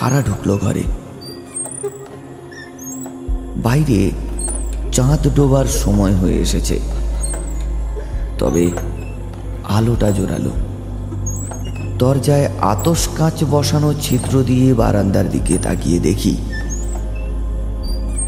কারা 0.00 0.22
ঢুকলো 0.22 0.58
ঘরে? 0.58 0.82
বাইরে 3.56 4.10
চাঁদ 4.92 5.28
ডোবার 5.34 5.64
সময় 5.64 6.14
হয়ে 6.14 6.34
এসেছে। 6.34 6.80
তবে 8.38 8.70
আলোটা 9.68 10.10
জোরালো। 10.10 10.50
দরজায় 11.98 12.48
আতস 12.60 13.08
কাঁচ 13.18 13.44
বসানো 13.50 13.94
ছিদ্র 13.94 14.42
দিয়ে 14.42 14.74
বারান্দার 14.74 15.30
দিকে 15.30 15.58
তাকিয়ে 15.62 15.98
দেখি। 15.98 16.36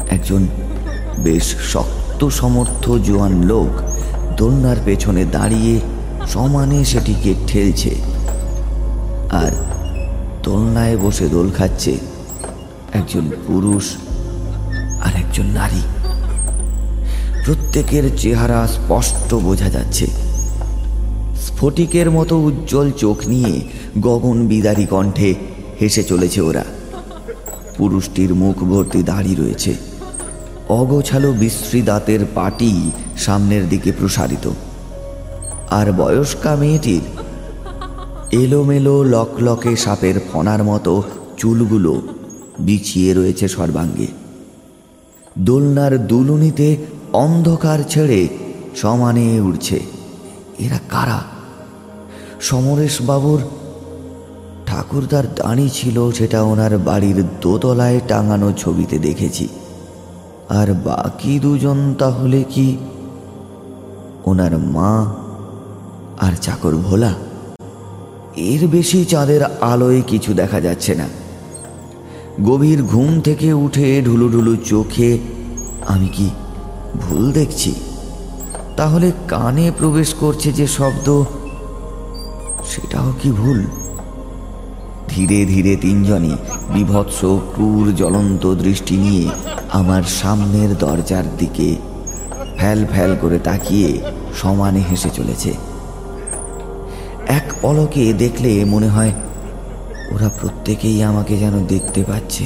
একজন 0.09 0.47
বেশ 1.19 1.55
শক্ত 1.73 2.27
সমর্থ 2.27 2.91
জোয়ান 2.91 3.43
লোক 3.43 3.81
দোলনার 4.37 4.77
পেছনে 4.85 5.25
দাঁড়িয়ে 5.25 5.79
সমানে 6.27 6.85
সেটিকে 6.85 7.33
ঠেলছে। 7.47 8.10
আর 9.31 9.51
দোলনায় 10.43 10.97
বসে 10.97 11.29
দোল 11.29 11.51
খাচ্ছে 11.51 11.97
একজন 12.93 13.31
পুরুষ 13.47 13.95
আর 15.01 15.15
একজন 15.15 15.45
নারী। 15.45 15.81
প্রত্যেকের 17.45 18.17
চেহারা 18.17 18.67
স্পষ্ট 18.67 19.33
বোঝা 19.33 19.69
যাচ্ছে। 19.69 20.07
স্ফটিকের 21.41 22.11
মতো 22.11 22.37
উজ্জ্বল 22.37 22.91
চোখ 22.91 23.27
নিয়ে 23.27 23.61
গগন 24.01 24.47
বিদারী 24.47 24.85
কণ্ঠে 24.85 25.35
হেসে 25.81 26.03
চলেছে 26.03 26.41
ওরা। 26.41 26.63
পুরুষটির 27.77 28.33
মুখ 28.33 28.63
ভর্তি 28.63 29.03
দাড়ি 29.03 29.35
রয়েছে। 29.35 29.75
অগোছালো 30.69 31.31
বিশ্রী 31.31 31.81
দাঁতের 31.81 32.19
পাটি 32.35 32.91
সামনের 33.17 33.69
দিকে 33.69 33.91
প্রসারিত। 33.91 34.49
আর 35.69 35.91
বয়স্কা 35.91 36.55
মেয়েটির 36.55 37.01
এলোমেলো 38.31 39.03
লকলকে 39.03 39.75
সাপের 39.75 40.13
ফনার 40.33 40.63
মতো 40.63 41.03
চুলগুলো 41.37 42.01
বিছিয়ে 42.59 43.13
রয়েছে 43.13 43.47
সর্বাঙ্গে। 43.47 44.07
দোলনার 45.39 46.07
দুলুনিতে 46.07 46.77
অন্ধকার 47.13 47.79
ছেড়ে 47.89 48.27
সমানে 48.75 49.39
উঠছে 49.39 49.79
এরা 50.59 50.79
কারা? 50.89 51.21
সমরেশ 52.41 53.01
বাবুর 53.01 53.39
ঠাকুরদার 54.65 55.35
দাঁড়ি 55.35 55.69
ছিল 55.69 56.11
সেটা 56.11 56.41
ওনার 56.41 56.77
বাড়ির 56.77 57.23
দোতলায় 57.41 57.99
টাঙানো 58.07 58.51
ছবিতে 58.51 58.99
দেখেছি। 58.99 59.47
আর 60.49 60.73
বাকি 60.73 61.39
দুজন 61.39 61.95
তাহলে 61.99 62.43
কি? 62.43 62.77
ওনার 64.25 64.57
মা 64.57 65.05
আর 66.19 66.31
চাকর 66.41 66.75
ভোলা? 66.75 67.13
এর 68.41 68.67
বেশি 68.67 69.05
চাঁদের 69.05 69.43
আলোয় 69.43 70.01
কিছু 70.01 70.33
দেখা 70.33 70.61
যাচ্ছে 70.61 70.95
না। 70.95 71.07
গভীর 72.43 72.83
ঘুম 72.83 73.21
থেকে 73.21 73.53
উঠে 73.53 74.01
ঢুলু 74.05 74.29
ঢুলু 74.29 74.55
চোখে 74.55 75.17
আমি 75.87 76.07
কি 76.07 76.29
ভুল 76.99 77.31
দেখছি? 77.31 77.75
তাহলে 78.77 79.11
কানে 79.27 79.71
প্রবেশ 79.77 80.13
করছে 80.13 80.51
যে 80.51 80.67
শব্দ, 80.67 81.23
সেটাও 82.65 83.13
কি 83.21 83.31
ভুল? 83.31 83.65
ধীরে 85.09 85.45
ধীরে 85.45 85.75
তিনজনই 85.75 86.35
বিভৎস, 86.73 87.19
ক্রূর, 87.53 87.85
জ্বলন্ত 87.95 88.53
দৃষ্টি 88.55 88.97
নিয়ে 88.97 89.25
আমার 89.71 90.03
সামনের 90.03 90.77
দরজার 90.77 91.23
দিকে 91.37 91.75
ফ্যাল 92.57 92.85
ফ্যাল 92.85 93.15
করে 93.21 93.39
তাকিয়ে 93.39 93.89
সমানে 94.41 94.81
হেসে 94.89 95.09
চলেছে। 95.09 95.70
এক 97.31 97.53
পলকে 97.61 98.13
দেখলে 98.13 98.65
মনে 98.65 98.87
হয় 98.87 99.13
ওরা 100.11 100.29
প্রত্যেকেই 100.29 101.03
আমাকে 101.03 101.37
যেন 101.37 101.65
দেখতে 101.65 102.03
পাচ্ছে। 102.03 102.45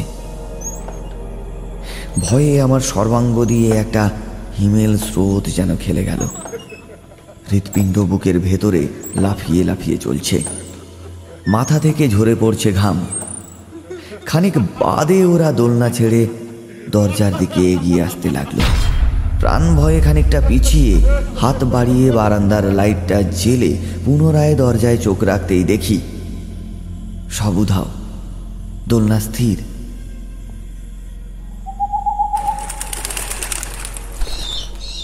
ভয়ে 2.19 2.61
আমার 2.61 2.79
সর্বাঙ্গ 2.79 3.45
দিয়ে 3.45 3.69
একটা 3.71 4.11
হিমেল 4.59 4.97
স্রোত 4.97 5.45
যেন 5.49 5.77
খেলে 5.77 6.03
গেল। 6.03 6.21
হৃৎপিণ্ড 7.51 7.99
বুকের 7.99 8.39
ভেতরে 8.39 8.87
লাফিয়ে 9.15 9.63
লাফিয়ে 9.63 9.97
চলছে। 9.97 10.43
মাথা 11.47 11.79
থেকে 11.79 12.09
ঝরে 12.09 12.35
পড়ছে 12.39 12.71
ঘাম। 12.71 12.97
খানিক 14.25 14.57
বাদে 14.57 15.25
ওরা 15.25 15.51
দোলনা 15.51 15.89
ছেড়ে 15.89 16.27
দরজার 16.91 17.33
দিকে 17.37 17.61
এগিয়ে 17.73 18.01
আসতে 18.01 18.29
লাগল। 18.29 18.59
প্রাণ 19.45 19.75
ভয়ে 19.75 19.99
খানিকটা 19.99 20.41
পিছিয়ে 20.47 21.01
হাত 21.37 21.63
বাড়িয়ে 21.63 22.11
বারান্দার 22.11 22.63
লাইটটা 22.63 23.21
জেলে 23.21 23.77
পুনরায় 24.05 24.55
দরজায় 24.55 24.97
চোখ 24.97 25.23
রাখতেই 25.23 25.63
দেখি। 25.63 26.01
সব 27.31 27.57
উধাও 27.57 27.85
দোলনা 28.87 29.19
স্থির। 29.19 29.57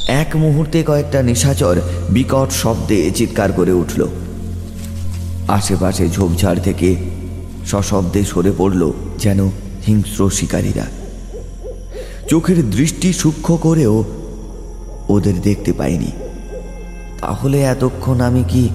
এক 0.08 0.36
মুহূর্তে 0.36 0.84
কয়েকটা 0.84 1.24
নেশাচর, 1.24 1.76
বিকট 2.10 2.52
শব্দে 2.52 3.12
চিৎকার 3.16 3.52
করে 3.52 3.72
উঠল। 3.72 4.08
আশেপাশে 5.48 6.10
ঝোপঝাড় 6.10 6.60
থেকে 6.60 6.96
সশব্দে 7.66 8.24
সরে 8.24 8.52
পড়ল 8.58 8.92
যেন 9.18 9.50
হিংস্র 9.88 10.30
শিকারীরা। 10.30 10.86
চোখের 12.28 12.70
দৃষ্টি 12.70 13.14
সূক্ষ্ম 13.14 13.58
করেও 13.58 14.04
ওদের 15.10 15.42
দেখতে 15.42 15.74
পাইনি। 15.74 16.12
তাহলে 17.22 17.62
এতক্ষণ 17.62 18.22
আমি 18.22 18.44
কি 18.48 18.70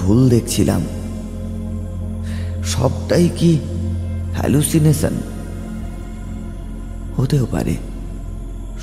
ভুল 0.00 0.28
দেখছিলাম? 0.28 0.82
সবটাই 2.64 3.28
কি 3.36 3.58
হ্যালুসিনেশন 4.36 5.12
হতেও 7.16 7.46
পারে। 7.52 7.76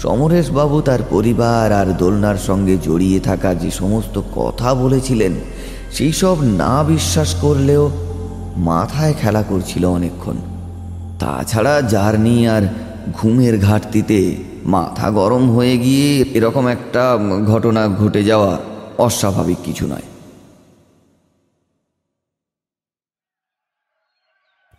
সমরেশ 0.01 0.51
বাবু 0.51 0.81
তার 0.81 0.99
পরিবার 1.09 1.71
আর 1.71 1.85
দোলনার 1.85 2.37
সঙ্গে 2.37 2.77
জড়িয়ে 2.83 3.19
থাকা 3.19 3.53
যে 3.53 3.71
সমস্ত 3.71 4.21
কথা 4.35 4.73
বলেছিলেন, 4.73 5.31
সেই 5.91 6.13
সব 6.13 6.41
না 6.41 6.83
বিশ্বাস 6.83 7.35
করলেও 7.41 7.91
মাথায় 8.57 9.13
খেলা 9.21 9.43
করছিল 9.43 9.85
অনেকক্ষণ। 9.85 10.35
তাছাড়া 11.19 11.81
জার্নি 11.81 12.47
আর 12.47 12.61
ঘুমের 13.13 13.59
ঘাটতিতে 13.59 14.37
মাথা 14.65 15.11
গরম 15.11 15.49
হয়ে 15.49 15.77
গিয়ে 15.77 16.25
এরকম 16.33 16.67
একটা 16.67 17.17
ঘটনা 17.47 17.87
ঘটে 17.87 18.23
যাওয়া 18.23 18.59
অস্বাভাবিক 18.97 19.57
কিছু 19.63 19.87
নয়। 19.87 20.01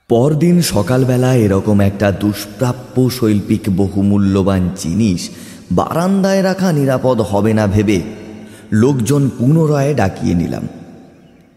পরদিন 0.08 0.62
সকালবেলা 0.62 1.34
এরকম 1.34 1.80
একটা 1.80 2.12
দুষ্প্রাপ্য 2.12 3.10
শৈল্পিক 3.10 3.60
বহুমূল্যবান 3.76 4.70
জিনিস 4.76 5.30
বারান্দায় 5.72 6.42
রাখা 6.42 6.72
নিরাপদ 6.72 7.20
হবে 7.20 7.54
না 7.54 7.66
ভেবে 7.66 8.02
লোকজন 8.72 9.28
পুনরায় 9.38 9.94
ডাকিয়ে 9.94 10.34
নিলাম। 10.34 10.68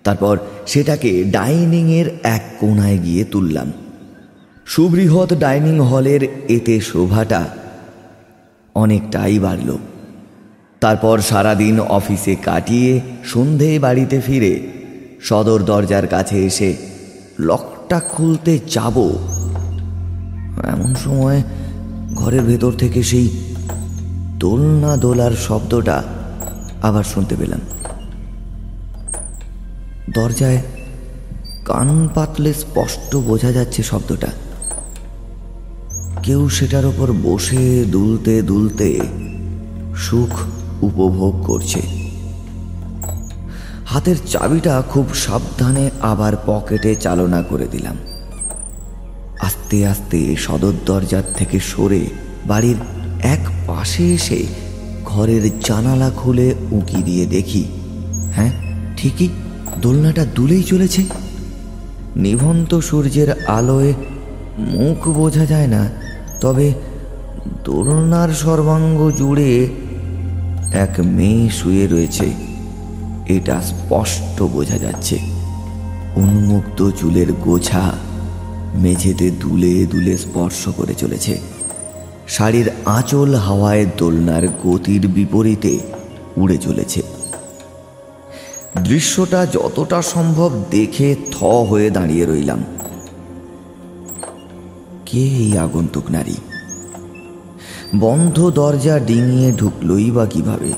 তারপর 0.03 0.37
সেটাকে 0.67 1.23
ডাইনিংয়ের 1.23 2.19
এক 2.23 2.43
কোনায় 2.59 2.97
গিয়ে 2.97 3.25
তুললাম। 3.25 3.71
সুবৃহৎ 4.65 5.33
ডাইনিং 5.33 5.79
হলের 5.79 6.23
এতে 6.47 6.81
শোভাটা 6.81 7.49
অনেকটাই 8.75 9.39
বাড়ল। 9.39 9.77
তারপর 10.79 11.19
সারাদিন 11.19 11.79
অফিসে 11.79 12.35
কাটিয়ে 12.35 13.01
সন্ধে 13.25 13.79
বাড়িতে 13.79 14.21
ফিরে 14.21 14.67
সদর 15.21 15.63
দরজার 15.63 16.07
কাছে 16.07 16.45
এসে 16.45 16.75
লকটা 17.39 17.99
খুলতে 17.99 18.59
যাব। 18.69 18.97
এমন 20.67 20.95
সময় 20.95 21.43
ঘরের 22.15 22.41
ভেতর 22.41 22.71
থেকে 22.71 23.03
সেই 23.03 23.29
দোলনা 24.39 24.97
দোলার 24.97 25.31
শব্দটা 25.31 26.03
আবার 26.81 27.03
শুনতে 27.03 27.35
পেলাম। 27.35 27.59
দরজায় 30.13 30.61
কান 31.65 32.07
পাতলে 32.15 32.53
স্পষ্ট 32.53 33.15
বোঝা 33.15 33.51
যাচ্ছে 33.51 33.83
শব্দটা। 33.83 34.27
কেউ 36.23 36.49
সেটার 36.49 36.85
ওপর 36.85 37.11
বসে 37.11 37.85
দুলতে 37.85 38.41
দুলতে 38.41 38.99
সুখ 39.95 40.39
উপভোগ 40.81 41.45
করছে। 41.45 41.81
হাতের 43.85 44.15
চাবিটা 44.27 44.83
খুব 44.89 45.13
সাবধানে 45.13 45.91
আবার 46.01 46.33
পকেটে 46.45 46.95
চালনা 46.95 47.41
করে 47.41 47.67
দিলাম। 47.67 47.95
আস্তে 49.39 49.87
আস্তে 49.87 50.35
সদর 50.35 50.73
দরজার 50.85 51.23
থেকে 51.37 51.59
সরে 51.59 52.05
বাড়ির 52.45 52.75
এক 53.23 53.39
পাশে 53.67 54.13
এসে 54.13 54.45
ঘরের 55.05 55.59
জানালা 55.59 56.09
খুলে 56.09 56.55
উঁকি 56.71 57.03
দিয়ে 57.03 57.25
দেখি 57.25 57.63
হ্যাঁ 58.31 58.51
ঠিকই 58.97 59.29
দোলনাটা 59.81 60.25
দুলেই 60.25 60.63
চলেছে। 60.63 61.03
নিভন্ত 62.15 62.79
সূর্যের 62.79 63.45
আলোয় 63.47 63.93
মুখ 64.59 65.07
বোঝা 65.07 65.45
যায় 65.45 65.67
না 65.67 66.02
তবে 66.43 66.73
দোলনার 67.63 68.29
সর্বাঙ্গ 68.29 69.11
জুড়ে 69.17 69.51
এক 70.73 70.93
মেয়ে 70.99 71.49
শুয়ে 71.49 71.87
রয়েছে। 71.87 72.27
এটা 73.27 73.61
স্পষ্ট 73.61 74.41
বোঝা 74.41 74.77
যাচ্ছে। 74.77 75.19
উন্মুক্ত 76.15 76.89
চুলের 76.89 77.33
গোছা 77.33 77.91
মেঝেতে 78.75 79.31
দুলে 79.31 79.85
দুলে 79.85 80.17
স্পর্শ 80.17 80.69
করে 80.69 80.93
চলেছে। 80.93 81.33
শাড়ির 82.27 82.69
আঁচল 82.85 83.35
হাওয়ায় 83.35 83.85
দোলনার 83.97 84.47
গতির 84.47 85.07
বিপরীতে 85.07 85.79
উড়ে 86.37 86.57
চলেছে। 86.57 87.01
দৃশ্যটা 88.83 89.45
যতটা 89.45 90.01
সম্ভব 90.01 90.51
দেখে 90.71 91.15
থ 91.31 91.43
হয়ে 91.43 91.89
দাঁড়িয়ে 91.89 92.25
রইলাম। 92.25 92.63
কে 95.13 95.19
এই 95.19 95.57
আগন্তুক 95.57 96.11
নারী? 96.11 96.33
বন্ধ 97.95 98.49
দরজা 98.49 98.99
ডিঙিয়ে 98.99 99.51
ঢুকলই 99.51 100.11
বা 100.11 100.25
কীভাবে? 100.25 100.73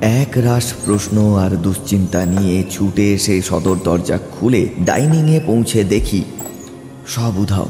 এক 0.00 0.28
রাস 0.36 0.72
প্রশ্ন 0.84 1.36
আর 1.36 1.50
দুশ্চিন্তা 1.50 2.24
নিয়ে 2.24 2.64
ছুটে 2.70 3.14
এসে 3.14 3.42
সদর 3.42 3.76
দরজা 3.84 4.18
খুলে 4.18 4.68
ডাইনিংয়ে 4.84 5.40
পৌঁছে 5.46 5.84
দেখি, 5.84 6.24
সব 7.06 7.38
উধাও। 7.38 7.68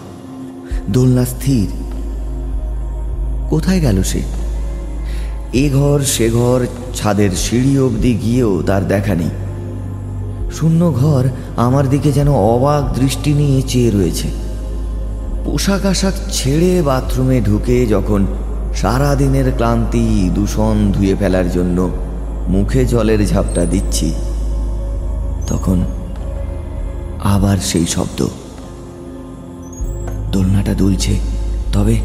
দোলনা 0.88 1.24
স্থির। 1.24 1.68
কোথায় 3.50 3.80
গেল 3.80 4.02
সে? 4.02 4.20
এ 5.52 5.70
ঘর 5.72 6.00
সে 6.00 6.30
ঘর, 6.30 6.66
ছাদের 6.94 7.30
সিঁড়ি 7.30 7.78
অবধি 7.78 8.14
গিয়েও 8.14 8.62
তার 8.62 8.88
দেখা 8.88 9.14
নেই। 9.14 9.30
শূন্য 10.52 10.92
ঘর 10.92 11.28
আমার 11.56 11.88
দিকে 11.88 12.12
যেন 12.12 12.28
অবাক 12.28 12.98
দৃষ্টি 12.98 13.32
নিয়ে 13.34 13.62
চেয়ে 13.62 13.90
রয়েছে। 13.90 14.47
পোশাক 15.50 15.84
আশাক 15.86 16.14
ছেড়ে 16.32 16.72
বাথরুমে 16.82 17.40
ঢুকে 17.40 17.86
যখন 17.86 18.26
সারা 18.74 19.10
দিনের 19.14 19.48
ক্লান্তি 19.56 20.06
দূষণ 20.34 20.76
ধুয়ে 20.92 21.14
ফেলার 21.16 21.48
জন্য 21.50 21.78
মুখে 22.48 22.82
জলের 22.86 23.20
ঝাপটা 23.26 23.62
দিচ্ছি, 23.64 24.08
তখন 25.46 25.78
আবার 27.34 27.58
সেই 27.70 27.86
শব্দ। 27.86 28.20
দোলনাটা 30.32 30.74
দুলছে, 30.74 31.14
তবে 31.72 31.96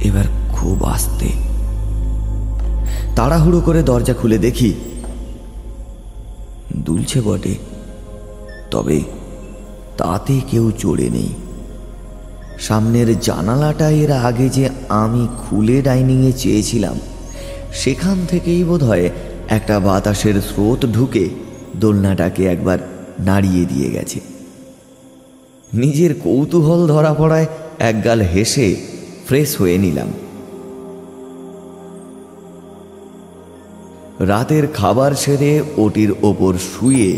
এবার 0.00 0.26
খুব 0.52 0.84
আস্তে। 0.84 1.28
তাড়াহুড়ো 3.16 3.60
করে 3.60 3.82
দরজা 3.82 4.14
খুলে 4.14 4.38
দেখি, 4.38 4.70
দুলছে 6.76 7.18
বটে, 7.20 7.54
তবে 8.70 8.98
তাতে 9.96 10.34
কেউ 10.50 10.64
চড়ে 10.78 11.08
নেই। 11.10 11.30
সামনের 12.66 13.08
জানালাটা 13.20 13.88
এর 14.02 14.12
আগে 14.28 14.46
যে 14.48 14.64
আমি 14.88 15.22
খুলে 15.42 15.78
ডাইনিংয়ে 15.82 16.32
চেয়েছিলাম, 16.32 16.96
সেখান 17.72 18.18
থেকেই 18.28 18.62
বোধ 18.64 18.82
হয় 18.82 19.06
একটা 19.48 19.76
বাতাসের 19.80 20.36
স্রোত 20.48 20.80
ঢুকে 20.86 21.24
দোলনাটাকে 21.76 22.42
একবার 22.46 22.78
নাড়িয়ে 23.20 23.64
দিয়ে 23.66 23.88
গেছে। 23.90 24.20
নিজের 25.72 26.12
কৌতূহল 26.24 26.80
ধরা 26.86 27.12
পড়ায় 27.14 27.48
একগাল 27.78 28.20
হেসে 28.32 28.68
ফ্রেশ 29.26 29.50
হয়ে 29.60 29.78
নিলাম। 29.78 30.10
রাতের 34.30 34.64
খাবার 34.74 35.12
সেরে 35.14 35.52
ওটির 35.76 36.10
ওপর 36.22 36.52
শুয়ে 36.72 37.10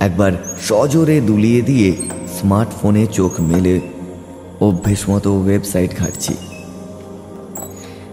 একবার 0.00 0.32
সজোরে 0.68 1.16
দুলিয়ে 1.20 1.60
দিয়ে 1.62 1.90
স্মার্টফোনে 2.36 3.04
চোখ 3.06 3.32
মেলে 3.40 3.74
অভ্যেস 4.62 5.08
মতো 5.10 5.30
ওয়েবসাইট 5.40 5.98
ঘাটছি। 5.98 6.34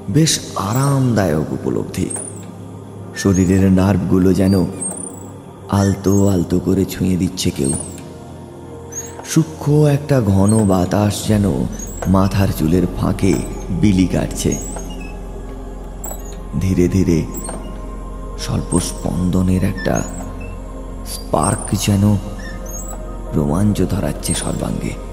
বেশ 0.09 0.39
আরামদায়ক 0.55 1.53
উপলব্ধি। 1.53 2.09
শরীরের 3.15 3.71
নার্ভগুলো 3.71 4.33
যেন 4.33 4.65
আলতো 5.69 6.27
আলতো 6.27 6.59
করে 6.59 6.85
ছুঁয়ে 6.85 7.17
দিচ্ছে 7.17 7.51
কেউ। 7.51 7.71
সূক্ষ্ম 9.25 9.85
একটা 9.85 10.21
ঘন 10.21 10.51
বাতাস 10.67 11.27
যেন 11.27 11.45
মাথার 12.07 12.47
চুলের 12.59 12.85
ফাঁকে 12.97 13.33
বিলি 13.69 14.07
কাটছে। 14.07 14.57
ধীরে 16.62 16.88
ধীরে 16.88 17.25
স্বল্প 18.39 18.79
স্পন্দনের 18.79 19.63
একটা 19.63 20.01
স্পার্ক 21.05 21.65
যেন 21.85 22.17
রোমাঞ্চ 23.33 23.81
ধরাচ্ছে 23.81 24.33
সর্বাঙ্গে। 24.33 25.08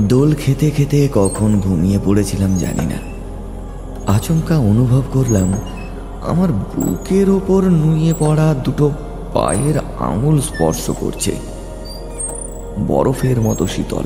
দোল 0.00 0.34
খেতে 0.34 0.70
খেতে 0.70 1.08
কখন 1.14 1.60
ঘুমিয়ে 1.60 1.98
পড়েছিলাম 2.04 2.58
জানি 2.58 2.86
না। 2.86 2.98
আচমকা 4.12 4.58
অনুভব 4.58 5.02
করলাম, 5.12 5.52
আমার 6.22 6.52
বুকের 6.52 7.30
ওপর 7.30 7.62
নুয়ে 7.62 8.14
পড়া 8.18 8.54
দুটো 8.64 8.90
পায়ের 9.34 9.74
আঙুল 9.98 10.40
স্পর্শ 10.40 10.90
করছে। 10.90 11.32
বরফের 12.86 13.40
মতো 13.40 13.66
শীতল। 13.66 14.04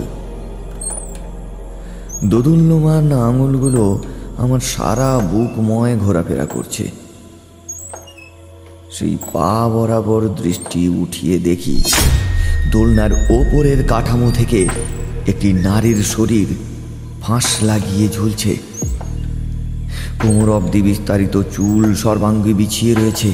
দোদুল্যমান 2.25 3.13
আঙুলগুলো 3.13 4.03
আমার 4.39 4.61
সারা 4.61 5.19
বুকময় 5.19 5.97
ঘোরাফেরা 5.97 6.47
করছে। 6.47 6.91
সেই 8.91 9.17
পা 9.33 9.69
বরাবর 9.69 10.29
দৃষ্টি 10.29 10.89
উঠিয়ে 10.89 11.39
দেখি, 11.39 11.83
দোলনার 12.73 13.13
ওপরের 13.13 13.85
কাঠামো 13.89 14.31
থেকে 14.35 14.69
একটি 15.29 15.53
নারীর 15.53 16.03
শরীর 16.03 16.47
ফাঁস 17.23 17.47
লাগিয়ে 17.63 18.09
ঝুলছে। 18.09 18.57
কোমর 20.23 20.49
অব্দি 20.49 20.83
বিস্তারিত 20.83 21.43
চুল 21.53 21.95
সর্বাঙ্গে 21.95 22.55
বিছিয়ে 22.55 22.95
রয়েছে। 22.95 23.33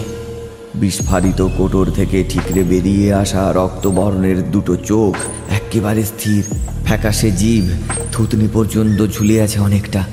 বিস্ফারিত 0.75 1.49
কোটর 1.59 1.91
থেকে 1.91 2.25
ঠিকরে 2.29 2.63
বেরিয়ে 2.63 3.15
আসা 3.15 3.53
রক্তবর্ণের 3.53 4.51
দুটো 4.51 4.77
চোখ 4.77 5.15
একেবারে 5.51 6.05
স্থির। 6.05 6.45
ফ্যাকাশে 6.85 7.31
জীব 7.31 7.65
থুতনি 8.13 8.49
পর্যন্ত 8.53 9.07
ঝুলে 9.07 9.43
আছে 9.43 9.59
অনেকটা। 9.61 10.05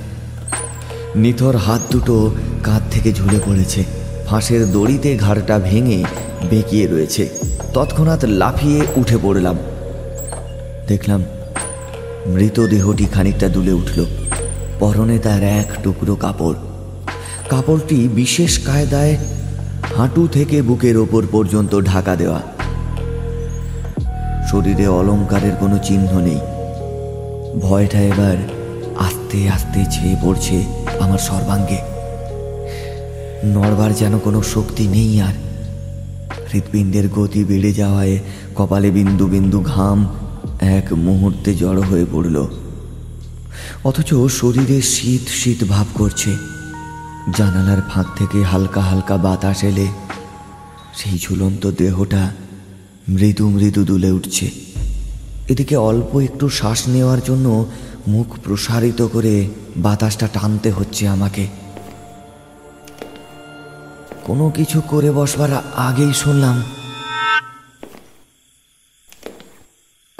নিথর 1.15 1.56
হাত 1.56 1.82
দুটো 1.91 2.36
কাঁধ 2.63 2.84
থেকে 2.91 3.13
ঝুলে 3.13 3.39
পড়েছে। 3.46 3.84
ফাঁসের 4.28 4.72
দড়িতে 4.72 5.17
ঘাড়টা 5.17 5.60
ভেঙে 5.60 6.04
বেঁকিয়ে 6.50 6.88
রয়েছে। 6.88 7.30
তৎক্ষণাৎ 7.74 8.26
লাফিয়ে 8.26 8.82
উঠে 8.96 9.17
পড়লাম। 9.24 9.58
দেখলাম 10.88 11.24
মৃতদেহটি 12.27 13.05
খানিকটা 13.05 13.47
দুলে 13.47 13.71
উঠল। 13.71 14.05
পরনে 14.79 15.19
তার 15.19 15.43
এক 15.43 15.65
টুকরো 15.84 16.15
কাপড়। 16.15 16.53
কাপড়টি 17.49 18.07
বিশেষ 18.07 18.60
কায়দায় 18.60 19.17
হাঁটু 19.97 20.27
থেকে 20.27 20.62
বুকের 20.62 20.97
ওপর 20.97 21.23
পর্যন্ত 21.31 21.81
ঢাকা 21.81 22.15
দেওয়া। 22.15 22.41
শরীরে 24.51 24.88
অলঙ্কারের 24.88 25.55
কোনো 25.55 25.77
চিহ্ন 25.77 26.19
নেই। 26.19 26.39
ভয়টা 27.62 27.99
এবার 27.99 28.38
আস্তে 28.99 29.49
আস্তে 29.49 29.86
ছেয়ে 29.91 30.15
পড়ছে 30.21 30.63
আমার 30.99 31.19
সর্বাঙ্গে। 31.19 31.77
নড়বার 33.45 33.93
যেন 33.93 34.19
কোনো 34.19 34.43
শক্তি 34.43 34.88
নেই 34.88 35.21
আর। 35.21 35.34
হৃৎপিণ্ডের 36.53 37.10
গতি 37.10 37.43
বেড়ে 37.43 37.73
যাওয়ায় 37.73 38.19
কপালে 38.55 38.91
বিন্দু 38.91 39.27
বিন্দু 39.27 39.62
ঘাম 39.62 40.07
এক 40.62 40.93
মুহূর্তে 40.93 41.54
জড়ো 41.54 41.82
হয়ে 41.82 42.06
পড়ল। 42.12 42.47
অথচ 43.84 44.13
শরীরে 44.13 44.82
শীত 44.82 45.28
শীত 45.28 45.63
ভাব 45.63 45.86
করছে। 45.93 46.38
জানালার 47.38 47.82
ফাঁক 47.89 48.06
থেকে 48.15 48.43
হালকা 48.43 48.82
হালকা 48.82 49.17
বাতাস 49.17 49.63
এলে 49.63 49.88
সেই 50.95 51.19
ঝুলন্ত 51.19 51.71
দেহটা 51.78 52.32
মৃদু 53.10 53.50
মৃদু 53.50 53.86
দুলে 53.86 54.12
উঠছে। 54.12 54.52
এদিকে 55.47 55.76
অল্প 55.76 56.19
একটু 56.19 56.50
শ্বাস 56.50 56.88
নেওয়ার 56.88 57.19
জন্য 57.26 57.65
মুখ 58.08 58.28
প্রসারিত 58.43 59.08
করে 59.13 59.50
বাতাসটা 59.78 60.28
টানতে 60.28 60.71
হচ্ছে 60.71 61.08
আমাকে। 61.08 61.47
কোনো 64.24 64.50
কিছু 64.50 64.82
করে 64.82 65.12
বসবার 65.12 65.50
আগেই 65.76 66.13
শুনলাম 66.13 66.63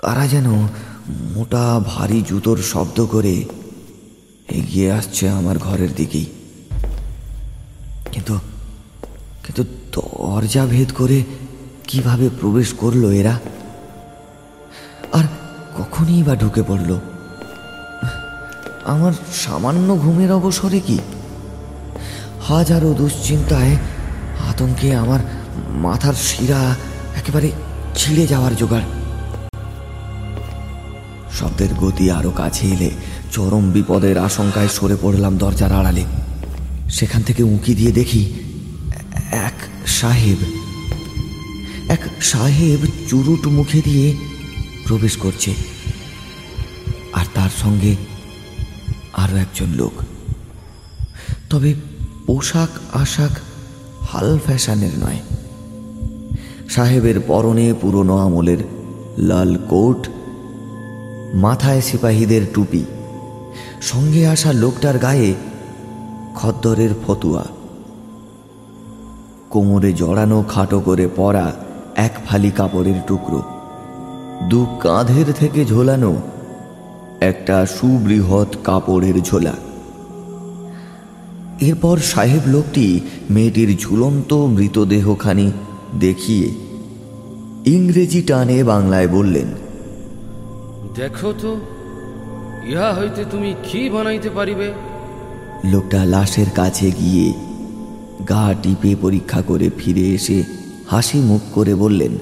কারা 0.02 0.28
যেন 0.28 0.52
মোটা 1.10 1.80
ভারী 1.86 2.22
জুতোর 2.22 2.58
শব্দ 2.58 3.06
করে 3.06 3.44
এগিয়ে 4.50 4.92
আসছে 4.92 5.30
আমার 5.30 5.58
ঘরের 5.58 5.96
দিকেই। 5.96 6.26
কিন্তু 8.12 8.40
কিন্তু 9.46 9.64
দরজা 9.92 10.66
ভেদ 10.66 10.92
করে 10.98 11.24
কীভাবে 11.88 12.30
প্রবেশ 12.30 12.74
করল 12.74 13.12
এরা? 13.12 13.40
আর 15.14 15.24
কখনই 15.78 16.24
বা 16.24 16.36
ঢুকে 16.36 16.64
পড়ল? 16.64 17.00
আমার 18.86 19.14
সামান্য 19.34 19.96
ঘুমের 19.96 20.32
অবসরে 20.32 20.80
কি? 20.80 21.00
হাজারো 22.42 22.94
দুশ্চিন্তায় 22.94 23.76
আতঙ্কে 24.50 24.96
আমার 24.96 25.20
মাথার 25.70 26.14
শিরা 26.14 26.76
একেবারে 27.16 27.52
ছিঁড়ে 27.96 28.28
যাওয়ার 28.28 28.56
জোগাড়। 28.56 29.01
শব্দের 31.42 31.74
গতি 31.74 32.12
আরও 32.12 32.32
কাছে 32.32 32.68
এলে 32.68 32.92
চরম 33.32 33.72
বিপদের 33.72 34.18
আশঙ্কায় 34.18 34.68
সরে 34.68 34.98
পড়লাম 35.02 35.38
দরজার 35.38 35.72
আড়ালে। 35.72 36.04
সেখান 36.90 37.22
থেকে 37.22 37.44
উঁকি 37.44 37.76
দিয়ে 37.76 37.92
দেখি 37.92 38.34
এক 39.32 39.54
সাহেব। 39.86 40.38
এক 41.90 42.00
সাহেব 42.22 42.80
চুরুট 43.10 43.48
মুখে 43.48 43.82
দিয়ে 43.82 44.18
প্রবেশ 44.86 45.18
করছে। 45.18 45.54
আর 47.14 47.26
তার 47.34 47.50
সঙ্গে 47.58 47.96
আরও 49.14 49.36
একজন 49.36 49.68
লোক। 49.68 49.94
তবে 51.50 51.74
পোশাক 52.28 52.70
আশাক 52.96 53.32
হাল 54.02 54.40
ফ্যাশনের 54.46 55.00
নয়। 55.00 55.20
সাহেবের 56.70 57.20
পরনে 57.20 57.74
পুরনো 57.82 58.18
আমলের 58.18 58.58
লাল 59.18 59.58
কোট 59.70 60.08
মাথায় 61.34 61.82
সিপাহীদের 61.82 62.42
টুপি। 62.54 62.86
সঙ্গে 63.82 64.28
আসা 64.28 64.54
লোকটার 64.54 64.98
গায়ে 64.98 65.34
খদ্দরের 66.36 66.90
ফতুয়া। 67.08 67.46
কোমরে 69.50 69.94
জড়ানো 69.94 70.44
খাটো 70.50 70.80
করে 70.80 71.08
পরা 71.16 71.54
এক 71.96 72.12
ফালি 72.30 72.52
কাপড়ের 72.52 72.94
টুকরো। 73.08 73.42
দু 74.50 74.66
কাঁধের 74.80 75.34
থেকে 75.34 75.66
ঝোলানো 75.66 76.22
একটা 77.22 77.66
সুবৃহৎ 77.66 78.56
কাপড়ের 78.64 79.22
ঝোলা। 79.22 79.54
এরপর 81.62 81.98
সাহেব 81.98 82.42
লোকটি 82.48 83.00
মেয়েটির 83.30 83.78
ঝুলন্ত 83.78 84.34
মৃতদেহখানি 84.34 85.52
দেখিয়ে 86.00 86.50
ইংরেজি 87.66 88.22
টানে 88.22 88.64
বাংলায় 88.64 89.08
বললেন 89.08 89.48
দেখো 90.96 91.34
তো 91.34 91.52
ইহা 92.66 92.90
হইতে 92.94 93.26
তুমি 93.26 93.56
কি 93.64 93.90
বানাইতে 93.90 94.30
পারিবে? 94.30 94.74
লোকটা 95.66 96.06
লাশের 96.06 96.50
কাছে 96.50 96.92
গিয়ে 96.92 97.34
গা 98.30 98.54
টিপে 98.62 98.96
পরীক্ষা 99.02 99.42
করে 99.42 99.70
ফিরে 99.70 100.02
এসে 100.02 100.44
হাসি 100.90 101.18
মুখ 101.20 101.42
করে 101.54 101.76
বললেন 101.76 102.14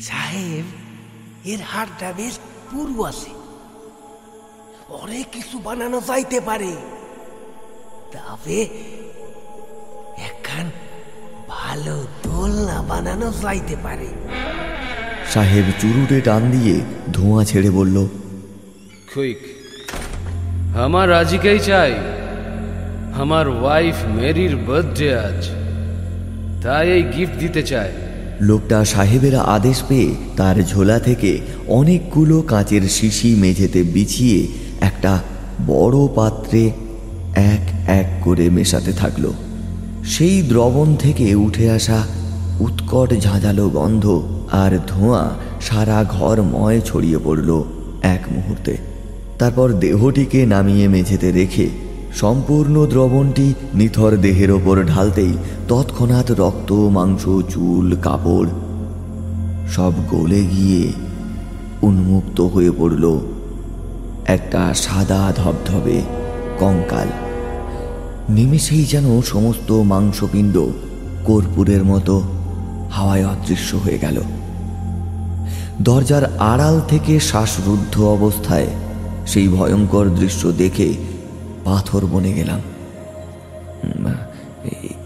সাহেব 0.00 0.64
এর 1.44 1.60
হাড়টা 1.60 2.12
বেশ 2.12 2.34
পুরু 2.70 3.04
আছে। 3.04 3.30
অনেক 5.02 5.26
কিছু 5.32 5.58
বানানো 5.58 6.00
যাইতে 6.08 6.40
পারে। 6.40 6.72
তবে 8.12 8.58
একখান 10.28 10.66
ভালো 11.48 11.94
দোলনা 12.24 12.82
বানানো 12.82 13.32
যাইতে 13.42 13.76
পারে। 13.76 14.08
সাহেব 15.34 15.64
চুরুটে 15.80 16.20
টান 16.20 16.50
দিয়ে 16.50 16.80
ধোঁয়া 17.12 17.44
ছেড়ে 17.44 17.70
বলল 17.70 18.06
আমার 20.76 21.12
আজকেই 21.12 21.58
চাই। 21.58 21.94
আমার 23.14 23.48
ওয়াইফ 23.48 23.94
মেরির 24.14 24.56
বার্থডে 24.56 25.18
আজ। 25.18 25.48
তাই 26.62 26.90
এই 26.90 27.02
গিফট 27.02 27.38
দিতে 27.38 27.62
চাই। 27.62 27.92
লোকটা 28.40 28.84
সাহেবের 28.84 29.34
আদেশ 29.34 29.82
পেয়ে 29.88 30.14
তার 30.36 30.62
ঝোলা 30.62 30.98
থেকে 30.98 31.40
অনেকগুলো 31.66 32.42
কাঁচের 32.42 32.82
শিশি 32.88 33.34
মেঝেতে 33.34 33.82
বিছিয়ে 33.82 34.48
একটা 34.80 35.22
বড় 35.66 36.08
পাত্রে 36.14 36.70
এক 37.34 37.88
এক 37.88 38.24
করে 38.24 38.50
মেশাতে 38.50 38.92
থাকল। 38.92 39.32
সেই 40.04 40.42
দ্রবণ 40.42 40.96
থেকে 40.96 41.34
উঠে 41.34 41.70
আসা 41.70 42.06
উৎকট 42.60 43.14
ঝাঁঝালো 43.20 43.68
গন্ধ 43.68 44.35
আর 44.52 44.78
ধোঁয়া 44.86 45.30
সারা 45.60 46.04
ঘর 46.04 46.42
ময় 46.42 46.80
ছড়িয়ে 46.80 47.18
পড়ল 47.24 47.64
এক 48.02 48.20
মুহূর্তে। 48.32 48.76
তারপর 49.38 49.72
দেহটিকে 49.72 50.46
নামিয়ে 50.46 50.88
মেঝেতে 50.88 51.32
রেখে 51.32 51.68
সম্পূর্ণ 52.14 52.86
দ্রবণটি 52.86 53.54
নিথর 53.74 54.16
দেহের 54.16 54.50
ওপর 54.50 54.84
ঢালতেই 54.84 55.32
তৎক্ষণাৎ 55.68 56.30
রক্ত, 56.30 56.72
মাংস, 56.72 57.24
চুল, 57.48 57.96
কাপড় 58.02 58.48
সব 59.68 59.92
গলে 60.10 60.44
গিয়ে 60.44 60.92
উন্মুক্ত 61.82 62.40
হয়ে 62.40 62.70
পড়ল 62.78 63.20
একটা 64.26 64.74
সাদা 64.74 65.32
ধবধবে 65.36 66.02
কঙ্কাল। 66.58 67.08
নিমেষেই 68.28 68.84
যেন 68.84 69.22
সমস্ত 69.22 69.72
মাংসপিণ্ড 69.72 70.66
কর্পূরের 71.24 71.84
মতো 71.84 72.22
হাওয়ায় 72.90 73.26
অদৃশ্য 73.26 73.76
হয়ে 73.76 73.98
গেল। 73.98 74.20
দরজার 75.80 76.38
আড়াল 76.38 76.80
থেকে 76.88 77.20
শ্বাসরুদ্ধ 77.20 78.00
অবস্থায় 78.00 78.66
সেই 79.26 79.48
ভয়ঙ্কর 79.48 80.06
দৃশ্য 80.06 80.52
দেখে 80.52 80.94
পাথর 81.64 82.06
বনে 82.06 82.32
গেলাম। 82.32 82.60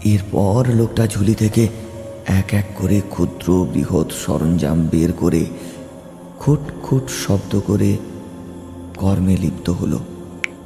এরপর 0.05 0.65
লোকটা 0.73 1.07
ঝুলি 1.07 1.35
থেকে 1.35 1.67
এক 2.27 2.53
এক 2.53 2.65
করে 2.75 3.01
ক্ষুদ্র 3.09 3.65
বৃহৎ 3.73 4.11
সরঞ্জাম 4.11 4.87
বের 4.91 5.11
করে 5.11 5.45
খুট 6.39 6.59
খুট 6.83 7.09
শব্দ 7.27 7.59
করে 7.67 7.97
কর্মে 8.97 9.37
লিপ্ত 9.37 9.69
হলো। 9.69 9.99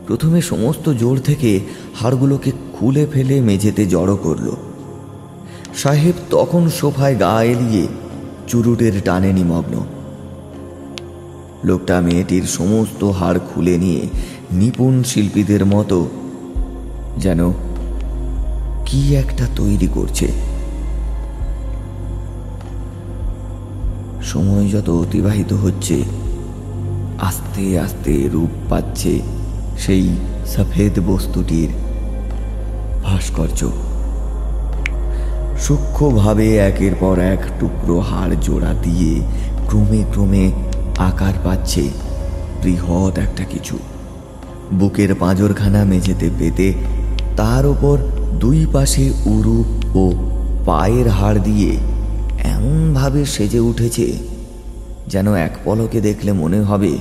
প্রথমে 0.08 0.42
সমস্ত 0.42 0.90
জোর 0.90 1.18
থেকে 1.18 1.60
হাড়গুলোকে 1.96 2.52
খুলে 2.80 3.08
ফেলে 3.14 3.42
মেঝেতে 3.42 3.86
জড়ো 3.86 4.18
করল। 4.18 4.52
সাহেব 5.76 6.14
তখন 6.30 6.70
সোফায় 6.70 7.16
গা 7.16 7.44
এলিয়ে 7.44 7.88
চুরুটের 8.48 9.02
টানে 9.06 9.34
নিমগ্ন। 9.34 9.86
লোকটা 11.64 12.02
মেয়েটির 12.02 12.44
সমস্ত 12.44 13.04
হাড় 13.04 13.40
খুলে 13.40 13.78
নিয়ে 13.78 14.08
নিপুণ 14.52 15.04
শিল্পীদের 15.04 15.66
মতো 15.66 16.10
যেন 17.18 17.52
কি 18.86 19.16
একটা 19.16 19.46
তৈরি 19.56 19.88
করছে। 19.88 20.28
সময় 24.24 24.68
যত 24.68 24.90
অতিবাহিত 24.90 25.54
হচ্ছে, 25.54 26.04
আস্তে 27.22 27.80
আস্তে 27.80 28.30
রূপ 28.34 28.50
পাচ্ছে 28.70 29.22
সেই 29.78 30.16
সফেদ 30.46 31.00
বস্তুটির 31.08 31.70
ভাস্কর্য। 33.04 33.70
সূক্ষ্মভাবে 35.60 36.58
একের 36.58 36.92
পর 37.00 37.20
এক 37.20 37.40
টুকরো 37.60 38.00
হাড় 38.00 38.36
জোড়া 38.42 38.74
দিয়ে 38.84 39.22
ক্রমে 39.68 40.04
ক্রমে 40.14 40.52
আকার 40.98 41.34
পাচ্ছে, 41.44 41.90
বৃহৎ 42.62 43.18
একটা 43.18 43.44
কিছু। 43.44 43.78
বুকের 44.74 45.16
পাঁজরখানা 45.16 45.84
মেঝেতে 45.86 46.30
পেতে 46.40 46.74
তার 47.38 47.66
ওপর 47.66 47.98
দুই 48.40 48.66
পাশে 48.74 49.12
উরু 49.26 49.64
ও 49.96 50.12
পায়ের 50.66 51.08
হাড় 51.08 51.40
দিয়ে 51.40 51.78
এমনভাবে 52.44 53.26
সেজে 53.26 53.60
উঠেছে 53.60 54.18
যেন 55.08 55.34
এক 55.34 55.52
পলকে 55.66 56.02
দেখলে 56.02 56.32
মনে 56.32 56.60
হবে 56.60 56.98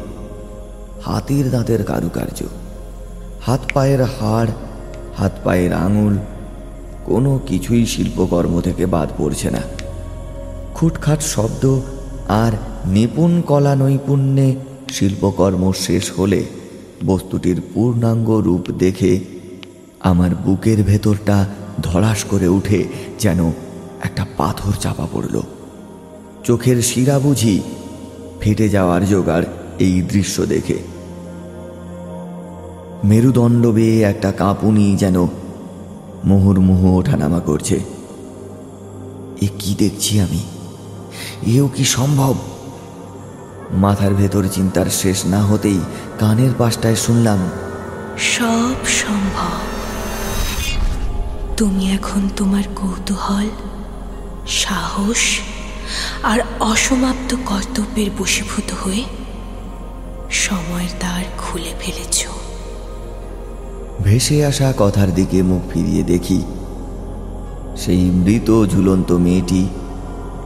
হাতির 1.05 1.51
দাঁতের 1.51 1.85
কারুকার্য। 1.85 2.43
হাত 3.47 3.61
পায়ের 3.75 4.03
হাড়, 4.03 4.51
হাত 5.17 5.33
পায়ের 5.45 5.73
আঙুল, 5.73 6.17
কোনো 7.05 7.41
কিছুই 7.47 7.87
শিল্পকর্ম 7.87 8.61
থেকে 8.61 8.87
বাদ 8.87 9.09
পড়ছে 9.19 9.51
না। 9.51 9.61
খুটখাট 10.75 11.23
শব্দ 11.23 11.81
আর 12.29 12.53
নিপুণ 12.87 13.41
কলা 13.41 13.75
নৈপুণ্যে 13.75 14.57
শিল্পকর্ম 14.89 15.73
শেষ 15.73 16.11
হলে 16.19 16.45
বস্তুটির 17.07 17.61
পূর্ণাঙ্গ 17.75 18.31
রূপ 18.31 18.71
দেখে 18.71 19.21
আমার 20.01 20.35
বুকের 20.35 20.83
ভেতরটা 20.83 21.47
ধড়াস 21.83 22.25
করে 22.25 22.49
উঠে 22.49 22.85
যেন 23.19 23.53
একটা 24.03 24.27
পাথর 24.37 24.73
চাপা 24.81 25.07
পড়ল। 25.13 25.41
চোখের 26.45 26.83
শিরা 26.83 27.19
বুঝি 27.19 27.63
ফেটে 28.41 28.69
যাওয়ার 28.69 29.07
জোগাড় 29.07 29.45
এই 29.79 30.03
দৃশ্য 30.03 30.47
দেখে। 30.47 30.79
মেরুদণ্ড 33.05 33.67
বেয়ে 33.67 34.03
একটা 34.03 34.33
কাঁপুনি 34.33 34.97
যেন 34.97 35.27
মুহুর্মুহু 36.25 36.99
ওঠানামা 36.99 37.41
করছে। 37.41 37.81
এ 39.43 39.49
কি 39.59 39.75
দেখছি 39.79 40.21
আমি? 40.21 40.43
এও 41.47 41.69
কি 41.69 41.85
সম্ভব? 41.85 42.35
মাথার 43.75 44.15
ভেতর 44.15 44.45
চিন্তার 44.49 44.87
শেষ 44.87 45.27
না 45.27 45.43
হতেই 45.43 45.81
কানের 46.19 46.53
পাশটায় 46.59 46.95
শুনলাম 46.95 47.39
সব 48.19 48.77
সম্ভব। 48.87 49.59
তুমি 51.57 51.91
এখন 51.93 52.29
তোমার 52.37 52.63
কৌতূহল 52.77 53.49
সাহস 54.47 55.23
আর 56.23 56.39
অসমাপ্ত 56.61 57.37
কর্তব্যের 57.47 58.11
বশীভূত 58.19 58.73
হয়ে 58.73 59.05
সময়ের 60.31 60.91
দ্বার 60.99 61.25
খুলে 61.39 61.73
ফেলেছ। 61.81 62.27
ভেসে 64.03 64.47
আসা 64.47 64.73
কথার 64.79 65.15
দিকে 65.15 65.43
মুখ 65.43 65.63
ফিরিয়ে 65.73 66.03
দেখি 66.03 66.43
সেই 67.77 68.11
মৃত 68.11 68.65
ঝুলন্ত 68.67 69.13
মেয়েটি 69.13 69.69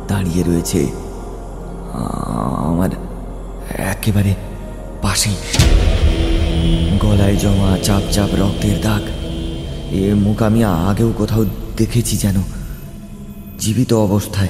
দাঁড়িয়ে 0.08 0.42
রয়েছে। 0.42 0.86
আমার 2.66 2.90
একেবারে 3.76 4.34
পাশেই। 5.02 5.34
গলায় 7.00 7.36
জমা 7.36 7.78
চাপ 7.82 8.02
চাপ 8.12 8.28
রক্তের 8.34 8.80
দাগ। 8.80 9.02
এ 9.94 10.14
মুখ 10.14 10.42
আমি 10.42 10.64
আগেও 10.64 11.12
কোথাও 11.12 11.44
দেখেছি 11.76 12.16
যেন। 12.16 12.34
জীবিত 13.58 13.92
অবস্থায়। 13.92 14.48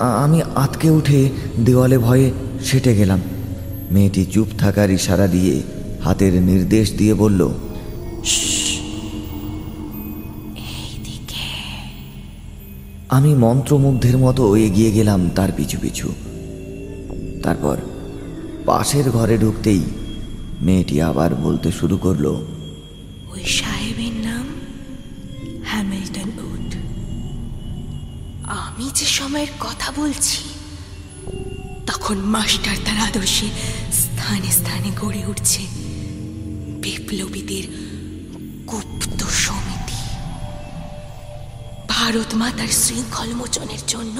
আমি 0.00 0.42
আতকে 0.54 0.90
উঠে 0.90 1.30
দেওয়ালে 1.64 1.98
ভয়ে 1.98 2.30
সেটে 2.64 2.96
গেলাম। 2.96 3.20
মেয়েটি 3.90 4.24
চুপ 4.24 4.46
থাকার 4.58 4.90
ইশারা 4.90 5.26
দিয়ে 5.26 5.62
হাতের 6.04 6.42
নির্দেশ 6.42 6.92
দিয়ে 6.92 7.14
বলল 7.14 7.48
আমি 13.08 13.34
মন্ত্রমুগ্ধের 13.34 14.18
মতো 14.18 14.56
এগিয়ে 14.56 14.90
গেলাম 14.92 15.30
তার 15.36 15.52
পিছু 15.56 15.78
পিছু 15.82 16.12
তারপর 17.42 17.76
পাশের 18.68 19.06
ঘরে 19.10 19.36
ঢুকতেই 19.38 19.82
মেয়েটি 20.66 20.96
আবার 21.10 21.30
বলতে 21.44 21.68
শুরু 21.78 21.96
করল, 22.04 22.26
ওই 23.32 23.44
সাহেবের 23.58 24.14
নাম 24.26 24.46
হ্যামিল্টন 25.70 26.30
উড। 26.50 26.70
আমি 28.62 28.86
যে 28.98 29.06
সময়ের 29.18 29.52
কথা 29.60 29.88
বলছি, 30.00 30.40
তখন 31.86 32.16
মাস্টার 32.34 32.76
তার 32.86 32.98
আদর্শে 33.08 33.48
স্থানে 34.02 34.50
স্থানে 34.58 34.90
গড়ে 35.02 35.22
উঠছে 35.26 35.62
বিপ্লবীদের 36.82 37.64
গুপ্ত 38.70 39.20
সমিতি। 39.44 40.00
ভারত 41.94 42.30
মাতার 42.40 42.70
শৃঙ্খল 42.82 43.30
মোচনের 43.40 43.82
জন্য 43.92 44.16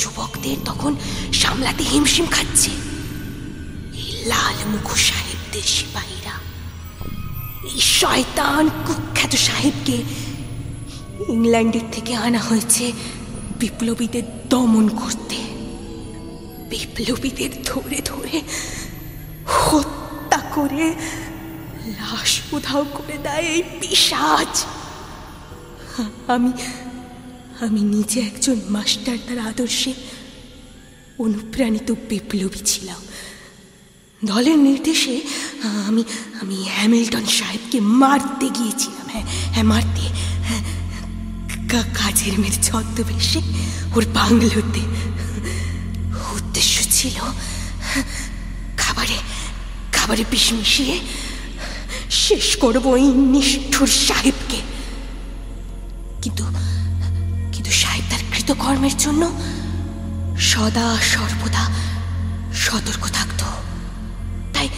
যুবকদের 0.00 0.56
তখন 0.64 0.92
সামলাতে 1.40 1.82
হিমশিম 1.92 2.26
খাচ্ছে। 2.34 2.70
এই 4.00 4.10
লাল 4.30 4.58
মুখ 4.72 4.88
সাহেবদের 5.08 5.66
সিপাহীরা, 5.74 6.34
এই 7.70 7.80
শয়তান 7.98 8.64
কুখ্যাত 8.86 9.32
সাহেবকে 9.46 9.96
ইংল্যান্ডের 11.34 11.86
থেকে 11.92 12.12
আনা 12.26 12.40
হয়েছে 12.48 12.84
বিপ্লবীদের 13.60 14.26
দমন 14.50 14.86
করতে। 15.00 15.38
বিপ্লবীদের 16.70 17.52
ধরে 17.70 17.98
ধরে 18.10 18.36
হত্যা 19.60 20.40
করে 20.54 20.84
লাশ 21.98 22.32
উধাও 22.56 22.84
করে 22.96 23.16
দেয় 23.24 23.46
এই 23.54 23.62
পিসাজ 23.80 24.52
আমি 26.34 26.50
আমি 27.60 27.80
নিজে 27.80 28.20
একজন 28.20 28.60
মাস্টার 28.68 29.16
তার 29.28 29.38
আদর্শে 29.38 29.92
অনুপ্রাণিত 31.18 31.90
বিপ্লবী 32.08 32.60
ছিলাম। 32.64 33.00
দলের 34.24 34.58
নির্দেশে 34.58 35.20
আমি 35.88 36.04
আমি 36.42 36.64
হ্যামিল্টন 36.68 37.26
সাহেবকে 37.26 37.80
মারতে 37.80 38.48
গিয়েছিলাম। 38.48 39.06
হ্যাঁ 39.08 39.26
হ্যাঁ 39.52 39.64
মারতে 39.64 40.00
হ্যাঁ, 40.48 40.62
কাজের 41.94 42.38
মেয়ের 42.38 42.62
ছদ্মবেশে 42.62 43.40
ওর 43.96 44.04
বাংলোতে 44.14 44.80
উদ্দেশ্য 46.36 46.76
ছিল 46.90 47.16
খাবারে 48.76 49.18
খাবারে 49.92 50.24
বিষ 50.30 50.52
মিশিয়ে 50.52 51.00
শেষ 52.10 52.56
করব 52.56 52.96
এই 52.96 53.02
নিষ্ঠুর 53.02 53.86
সাহেবকে। 53.86 54.60
কিন্তু 56.22 56.44
সাহেব 58.44 58.60
কর্মের 58.64 58.96
জন্য 59.04 59.22
সদা 60.50 60.86
সর্বদা 61.12 61.64
সতর্ক 62.64 63.04
থাকতো। 63.18 63.46
তাই 64.54 64.68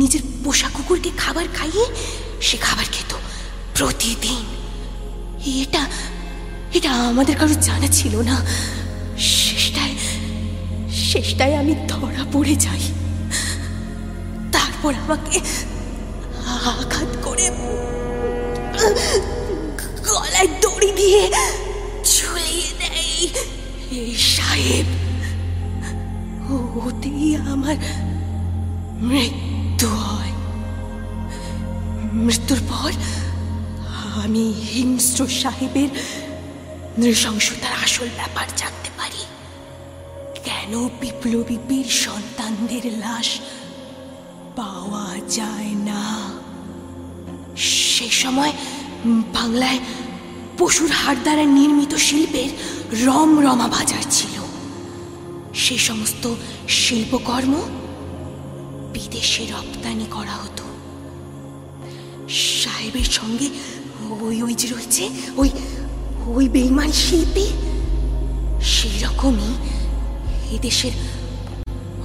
নিজের 0.00 0.22
পোষা 0.44 0.68
কুকুরকে 0.74 1.10
খাবার 1.22 1.46
খাইয়ে 1.56 1.84
সে 2.46 2.56
খাবার 2.66 2.86
খেত 2.94 3.12
প্রতিদিন। 3.76 4.44
এটা 5.62 5.82
এটা 6.76 6.90
আমাদের 7.10 7.34
কারও 7.40 7.54
জানা 7.66 7.88
ছিল 7.98 8.14
না। 8.30 8.36
শেষটায় 9.18 9.94
শেষটায় 11.08 11.54
আমি 11.60 11.74
ধরা 11.90 12.24
পড়ে 12.32 12.54
যাই। 12.64 12.84
তারপর 14.54 14.92
আমাকে 15.04 15.36
আঘাত 16.70 17.10
করে 17.24 17.46
গলায় 20.06 20.50
দড়ি 20.62 20.90
দেয় 20.98 21.28
সাহেব 24.16 24.86
আমার 27.52 27.76
মৃত্যু 29.00 29.88
হয়। 29.88 30.32
মৃত্যুর 32.12 32.58
পর 32.68 32.92
আমি 34.22 34.54
হিংস্র 34.74 35.28
সাহেবের 35.28 35.88
নৃশংসতার 36.98 37.72
আসল 37.84 38.08
ব্যাপার 38.16 38.46
জানতে 38.56 38.90
পারি। 38.98 39.22
কেন 40.44 40.88
বিপ্লবী 41.00 41.56
বীর 41.68 41.84
সন্তানদের 41.84 42.92
লাশ 42.98 43.40
পাওয়া 44.56 45.06
যায় 45.28 45.74
না? 45.74 46.32
সে 47.56 48.10
সময় 48.10 48.52
বাংলায় 49.06 49.78
পশুর 50.58 50.90
হাড় 50.90 51.18
দ্বারা 51.22 51.44
নির্মিত 51.44 51.94
শিল্পের 51.94 52.50
রমরমা 52.92 53.68
বাজার 53.68 54.04
ছিল। 54.10 54.36
সে 55.54 55.78
সমস্ত 55.78 56.34
শিল্পকর্ম 56.68 57.54
বিদেশে 58.92 59.46
রপ্তানি 59.46 60.06
করা 60.10 60.32
হতো। 60.32 60.64
সাহেবের 62.28 63.04
সঙ্গে 63.04 63.48
ওই 64.20 64.42
ওই 64.42 64.54
যে 64.54 64.66
রয়েছে, 64.68 65.10
ওই 65.36 65.50
ওই 66.26 66.48
বেইমান 66.48 66.92
শিল্পী 66.92 67.46
সেই 68.60 68.96
রকমই 69.02 69.52
এদেশের 70.56 70.92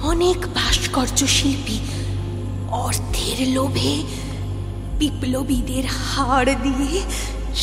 অনেক 0.02 0.38
ভাস্কর্য 0.54 1.26
শিল্পী 1.26 1.78
অর্থের 2.70 3.48
লোভে 3.48 4.02
বিপ্লবীদের 4.98 5.84
হাড় 5.86 6.54
দিয়ে 6.62 7.02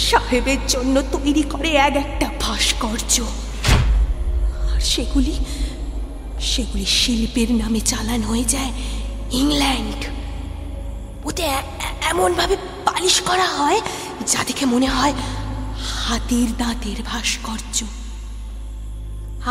সাহেবের 0.10 0.62
জন্য 0.68 0.96
তৈরি 1.14 1.44
করে 1.52 1.70
এক 1.88 1.96
একটা 2.04 2.28
ভাস্কর্য। 2.44 3.16
আর 4.72 4.82
সেগুলি 4.94 5.36
সেগুলি 6.52 6.86
শিল্পের 7.00 7.50
নামে 7.62 7.82
চালান 7.92 8.22
হয়ে 8.30 8.46
যায় 8.54 8.72
ইংল্যান্ড। 9.40 10.02
ওতে 11.28 11.44
এমনভাবে 12.12 12.56
পালিশ 12.88 13.16
করা 13.30 13.48
হয়, 13.58 13.80
যা 14.32 14.42
দেখে 14.48 14.66
মনে 14.74 14.88
হয় 14.96 15.14
হাতির 16.04 16.50
দাঁতের 16.58 17.00
ভাস্কর্য। 17.10 17.78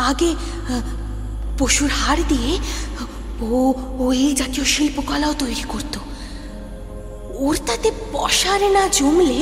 আগে 0.09 0.29
পশুর 1.59 1.91
হাড় 2.01 2.23
দিয়ে 2.31 2.51
ও 3.41 3.73
ও 4.01 4.03
এই 4.23 4.33
জাতীয় 4.39 4.65
শিল্পকলাও 4.73 5.33
তৈরি 5.43 5.65
করত। 5.73 5.95
ওর 7.43 7.55
তাতে 7.67 7.89
বসার 8.13 8.61
না 8.75 8.83
জমলে 8.97 9.41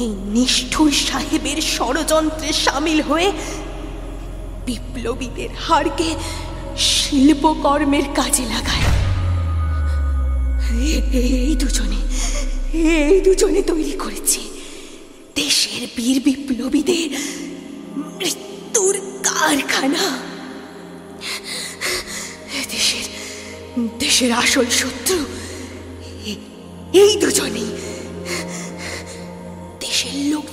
এই 0.00 0.12
নিষ্ঠুর 0.34 0.92
সাহেবের 1.08 1.58
ষড়যন্ত্রে 1.74 2.48
সামিল 2.64 3.00
হয়ে 3.00 3.28
বিপ্লবীদের 4.66 5.50
হাড়কে 5.66 6.08
শিল্পকর্মের 6.78 8.06
কাজে 8.14 8.44
লাগায়। 8.52 8.86
এই 11.22 11.56
দুজনে 11.60 12.00
এই 12.78 13.20
দুজনে 13.20 13.62
তৈরি 13.62 13.94
করেছে। 14.04 14.40
দেশের 15.34 15.82
বীর 15.96 16.16
বিপ্লবীদের 16.24 17.08
মৃত্যুর 18.18 18.94
কারখানা। 19.22 20.04
দেশের 22.70 23.06
দেশের 23.98 24.30
আসল 24.32 24.66
শত্রু 24.80 25.18
এই 26.92 27.12
দুজনেই। 27.22 27.70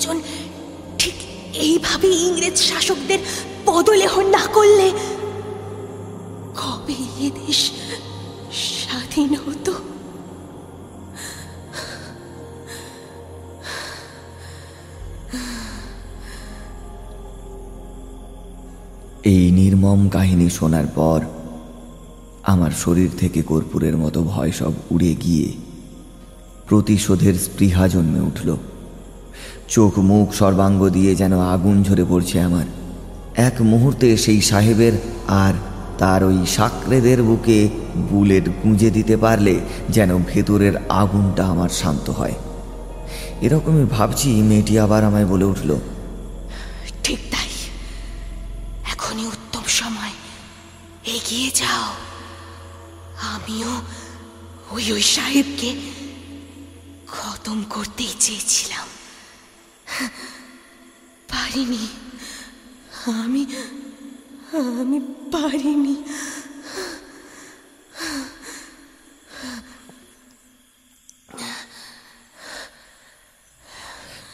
দেশের 0.07 0.47
ঠিক 0.97 1.13
এইভাবে 1.53 2.07
ইংরেজ 2.07 2.57
শাসকদের 2.57 3.19
পদলেহ 3.65 4.19
না 4.21 4.47
করলে 4.53 4.91
কবে 6.55 7.25
এ 7.25 7.29
দেশ 7.29 7.71
স্বাধীন 8.51 9.35
হতো? 9.35 9.73
এই 19.23 19.51
নির্মম 19.51 20.09
কাহিনী 20.09 20.49
শোনার 20.49 20.87
পর 20.95 21.21
আমার 22.43 22.71
শরীর 22.71 23.09
থেকে 23.19 23.41
কর্পূরের 23.41 23.97
মতো 23.97 24.23
ভয় 24.23 24.51
সব 24.51 24.73
উড়ে 24.91 25.15
গিয়ে 25.15 25.53
প্রতিশোধের 26.67 27.33
স্পৃহা 27.33 27.87
জন্মে 27.87 28.19
উঠল। 28.19 28.57
চোখ 29.70 29.93
মুখ 29.99 30.28
সর্বাঙ্গ 30.34 30.82
দিয়ে 30.89 31.15
যেন 31.15 31.34
আগুন 31.39 31.84
ঝরে 31.84 32.05
পড়ছে 32.09 32.38
আমার। 32.41 32.68
এক 33.36 33.55
মুহূর্তে 33.61 34.07
সেই 34.18 34.41
সাহেবের 34.41 34.95
আর 35.28 35.53
তার 35.97 36.22
ওই 36.24 36.38
সাকরেদের 36.45 37.20
বুকে 37.24 37.70
বুলেট 38.09 38.45
গুঁজে 38.63 38.89
দিতে 38.89 39.15
পারলে 39.18 39.55
যেন 39.89 40.09
ভেতরের 40.24 40.76
আগুনটা 40.89 41.43
আমার 41.47 41.70
শান্ত 41.70 42.09
হয়। 42.09 42.36
এরকমই 43.41 43.86
ভাবছি 43.86 44.28
মেয়েটি 44.41 44.74
আবার 44.80 45.01
আমায় 45.03 45.26
বলে 45.26 45.45
উঠল, 45.45 45.70
ঠিক 47.03 47.20
তাই। 47.32 47.49
এখনই 48.91 49.26
উত্তম 49.26 49.63
সময়। 49.68 50.13
এগিয়ে 51.15 51.49
যাও। 51.55 51.89
আমিও 53.36 53.72
ওই 54.72 54.86
ওই 54.91 55.03
সাহেবকে 55.15 55.70
খতম 57.07 57.57
করতেই 57.70 58.13
চেয়েছিলাম। 58.20 58.88
পারিনি। 61.27 61.87
আমি 63.11 63.45
আমি 64.79 64.99
পারিনি। 65.31 66.03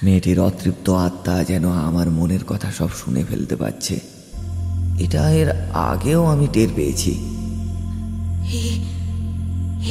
মেয়েটির 0.03 0.39
অতৃপ্ত 0.39 0.89
আত্মা 0.89 1.43
যেন 1.43 1.71
আমার 1.71 2.09
মনের 2.09 2.43
কথা 2.45 2.71
সব 2.71 2.89
শুনে 2.89 3.25
ফেলতে 3.29 3.55
পারছে। 3.55 3.99
এটা 4.99 5.29
এর 5.29 5.49
আগেও 5.73 6.25
আমি 6.25 6.47
টের 6.53 6.67
পেয়েছি। 6.75 7.11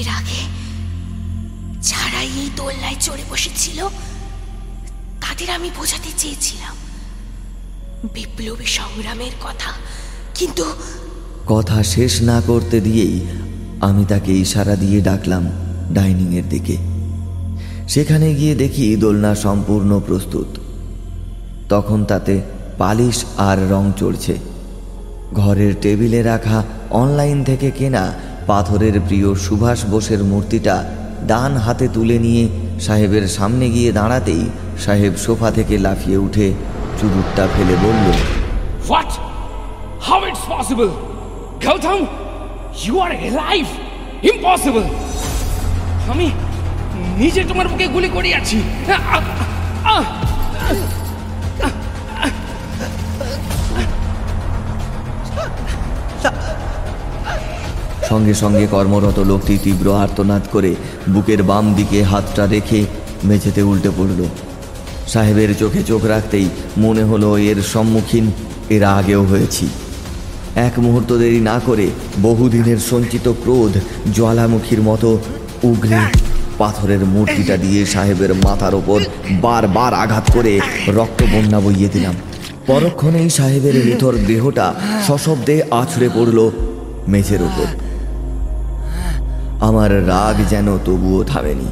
এর 0.01 0.09
আগে 0.09 0.41
যারা 1.81 2.23
এই 2.23 2.51
দোল্লায় 2.57 2.97
চড়ে 3.01 3.25
বসেছিল 3.31 3.89
তাদের 5.33 5.55
আমি 5.55 5.71
বোঝাতে 5.77 6.11
চেয়েছিলাম। 6.17 6.75
বিপ্লবী 8.15 8.65
সংগ্রামের 8.65 9.31
কথা। 9.43 9.71
কিন্তু 10.35 10.65
কথা 11.47 11.83
শেষ 11.83 12.23
না 12.23 12.43
করতে 12.47 12.81
দিয়েই 12.81 13.21
আমি 13.81 14.05
তাকে 14.05 14.33
ইশারা 14.33 14.77
দিয়ে 14.77 15.01
ডাকলাম 15.01 15.51
ডাইনিংয়ের 15.93 16.49
দিকে। 16.49 16.77
সেখানে 17.89 18.35
গিয়ে 18.35 18.55
দেখি 18.55 18.97
দোলনা 18.97 19.35
সম্পূর্ণ 19.35 20.01
প্রস্তুত। 20.07 20.47
তখন 21.69 22.05
তাতে 22.05 22.43
পালিশ 22.79 23.25
আর 23.37 23.59
রং 23.71 23.93
চড়ছে 23.97 24.39
ঘরের 25.35 25.75
টেবিলে 25.81 26.23
রাখা 26.23 26.65
অনলাইন 26.91 27.45
থেকে 27.45 27.71
কেনা 27.71 28.15
পাথরের 28.47 29.01
প্রিয় 29.01 29.35
সুভাষ 29.35 29.85
বোসের 29.85 30.25
মূর্তিটা 30.25 30.95
ডান 31.27 31.57
হাতে 31.57 31.89
তুলে 31.95 32.19
নিয়ে 32.19 32.49
সাহেবের 32.81 33.29
সামনে 33.29 33.71
গিয়ে 33.71 33.93
দাঁড়াতেই 33.93 34.47
সাহেব 34.83 35.13
সোফা 35.17 35.49
থেকে 35.51 35.75
লাফিয়ে 35.79 36.19
উঠে 36.19 36.47
চুরুটটা 36.99 37.45
ফেলে 37.55 37.77
বলল 37.85 38.07
What? 38.87 39.11
How 40.01 40.19
it's 40.25 40.45
possible? 40.45 40.91
Gautam, 41.61 42.01
you 42.85 42.95
are 42.99 43.15
alive! 43.29 43.71
Impossible! 44.25 44.87
আমি 46.13 46.27
নিজে 47.19 47.41
তোমার 47.45 47.67
বুকে 47.69 47.87
গুলি 47.87 48.09
করে! 48.09 48.29
আহ! 49.87 50.05
সঙ্গে 58.09 58.35
সঙ্গে 58.35 58.67
কর্মরত 58.67 59.19
লোকটি 59.21 59.55
তীব্র 59.59 59.87
আর্তনাদ 59.95 60.43
করে 60.53 60.71
বুকের 61.13 61.41
বাম 61.43 61.65
দিকে 61.75 61.99
হাতটা 62.03 62.45
রেখে 62.47 62.81
মেঝেতে 63.25 63.63
উল্টে 63.63 63.91
পড়ল 63.97 64.21
সাহেবের 65.13 65.51
চোখে 65.61 65.81
চোখ 65.91 66.03
রাখতেই 66.05 66.47
মনে 66.77 67.03
হলো 67.03 67.29
এর 67.51 67.59
সম্মুখীন, 67.73 68.27
এর 68.75 68.83
আগেও 68.99 69.23
হয়েছি। 69.25 69.67
এক 70.69 70.75
মুহূর্ত 70.79 71.11
দেরি 71.13 71.41
না 71.51 71.57
করে 71.67 71.87
বহুদিনের 72.23 72.79
সঞ্চিত 72.91 73.27
ক্রোধ 73.43 73.73
জ্বালামুখীর 74.15 74.81
মতো 74.83 75.11
উগলে 75.63 76.01
পাথরের 76.59 77.03
মূর্তিটা 77.05 77.57
দিয়ে 77.57 77.81
সাহেবের 77.87 78.33
মাথার 78.45 78.75
ওপর 78.75 79.01
বারবার 79.45 79.93
আঘাত 79.95 80.27
করে 80.35 80.53
রক্ত 80.99 81.21
বন্যা 81.33 81.59
বইয়ে 81.61 81.89
দিলাম। 81.89 82.15
পরক্ষণেই 82.67 83.29
সাহেবের 83.31 83.77
নিথর 83.87 84.15
দেহটা 84.29 84.67
সশব্দে 85.09 85.57
আছড়ে 85.81 86.09
পড়ল 86.15 86.39
মেঝের 87.09 87.43
ওপর 87.43 87.69
আমার 89.69 89.91
রাগ 90.09 90.37
যেন 90.51 90.67
তবুও 90.87 91.21
থামেনি। 91.25 91.69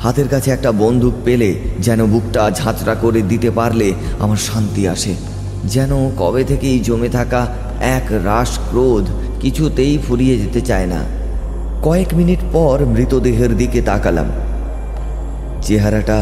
হাতের 0.00 0.28
কাছে 0.28 0.50
একটা 0.50 0.72
বন্দুক 0.72 1.14
পেলে 1.24 1.60
যেন 1.78 2.06
বুকটা 2.06 2.50
ঝাঁচড়া 2.50 2.94
করে 2.94 3.22
দিতে 3.22 3.50
পারলে 3.50 3.92
আমার 4.18 4.36
শান্তি 4.36 4.88
আসে। 4.88 5.14
যেন 5.64 6.10
কবে 6.18 6.44
থেকেই 6.44 6.80
জমে 6.80 7.08
থাকা 7.08 7.46
এক 7.80 8.12
রাস 8.24 8.58
ক্রোধ 8.70 9.04
কিছুতেই 9.40 9.98
ফুরিয়ে 10.08 10.38
যেতে 10.38 10.60
চায় 10.60 10.86
না। 10.86 11.04
কয়েক 11.82 12.14
মিনিট 12.14 12.38
পর 12.52 12.84
মৃতদেহের 12.84 13.56
দিকে 13.56 13.82
তাকালাম। 13.82 14.26
চেহারাটা 15.62 16.18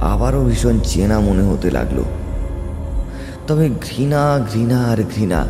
আবারও 0.00 0.44
ভীষণ 0.44 0.78
চেনা 0.84 1.20
মনে 1.20 1.42
হতে 1.42 1.70
লাগল। 1.70 2.02
তবে 3.46 3.68
ঘৃণা 3.68 4.40
ঘৃণা 4.52 4.78
আর 4.78 4.98
ঘৃণা, 5.16 5.46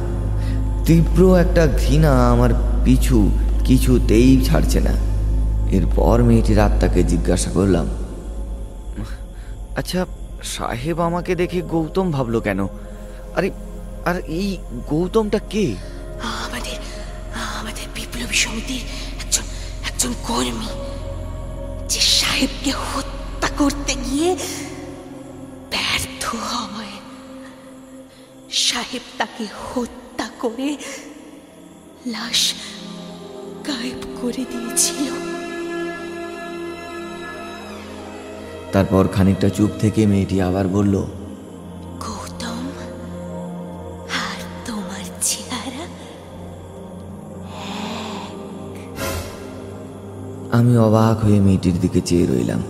তীব্র 0.85 1.37
একটা 1.37 1.67
ঘৃণা 1.67 2.13
আমার 2.31 2.51
পিছু 2.85 3.31
কিছুতেই 3.65 4.45
ছাড়ছে 4.45 4.81
না। 4.81 5.10
এরপর 5.71 6.23
মেয়েটির 6.23 6.61
আত্মাকে 6.61 7.03
জিজ্ঞাসা 7.03 7.51
করলাম 7.51 7.89
আচ্ছা 9.77 10.07
সাহেব 10.43 11.01
আমাকে 11.01 11.35
দেখে 11.35 11.61
গৌতম 11.61 12.11
ভাবলো 12.11 12.41
কেন? 12.41 12.69
আরে 13.37 13.51
আর 14.05 14.17
এই 14.17 14.59
গৌতমটা 14.91 15.39
কে? 15.39 15.77
আমাদের 16.23 16.79
আমাদের 17.59 17.87
বিপ্লবী 17.95 18.35
সমিতির 18.35 18.81
একজন 19.21 19.45
একজন 19.91 20.15
কর্মী 20.29 20.67
যে 21.89 22.01
সাহেবকে 22.01 22.71
হত্যা 22.71 23.49
করতে 23.59 23.95
গিয়ে 23.95 24.37
ব্যর্থ 25.71 26.23
হয়। 26.37 26.97
সাহেব 28.51 29.03
তাকে 29.19 29.47
হত্যা 29.65 30.27
করে 30.41 30.77
লাশ 32.07 32.55
গায়েব 33.69 34.01
করে 34.23 34.45
দিয়েছিল। 34.53 35.30
তারপর 38.73 39.09
খানিকটা 39.09 39.49
চুপ 39.49 39.71
থেকে 39.79 40.07
মেয়েটি 40.07 40.37
আবার 40.43 40.69
বলল 40.69 40.95
গৌতম 42.01 42.65
আর 44.27 44.39
তোমার 44.67 45.05
চেহারা 45.23 45.85
আমি 50.53 50.79
অবাক 50.79 51.17
হয়ে 51.25 51.41
মেয়েটির 51.41 51.81
দিকে 51.81 52.01
চেয়ে 52.01 52.27
রইলাম। 52.27 52.63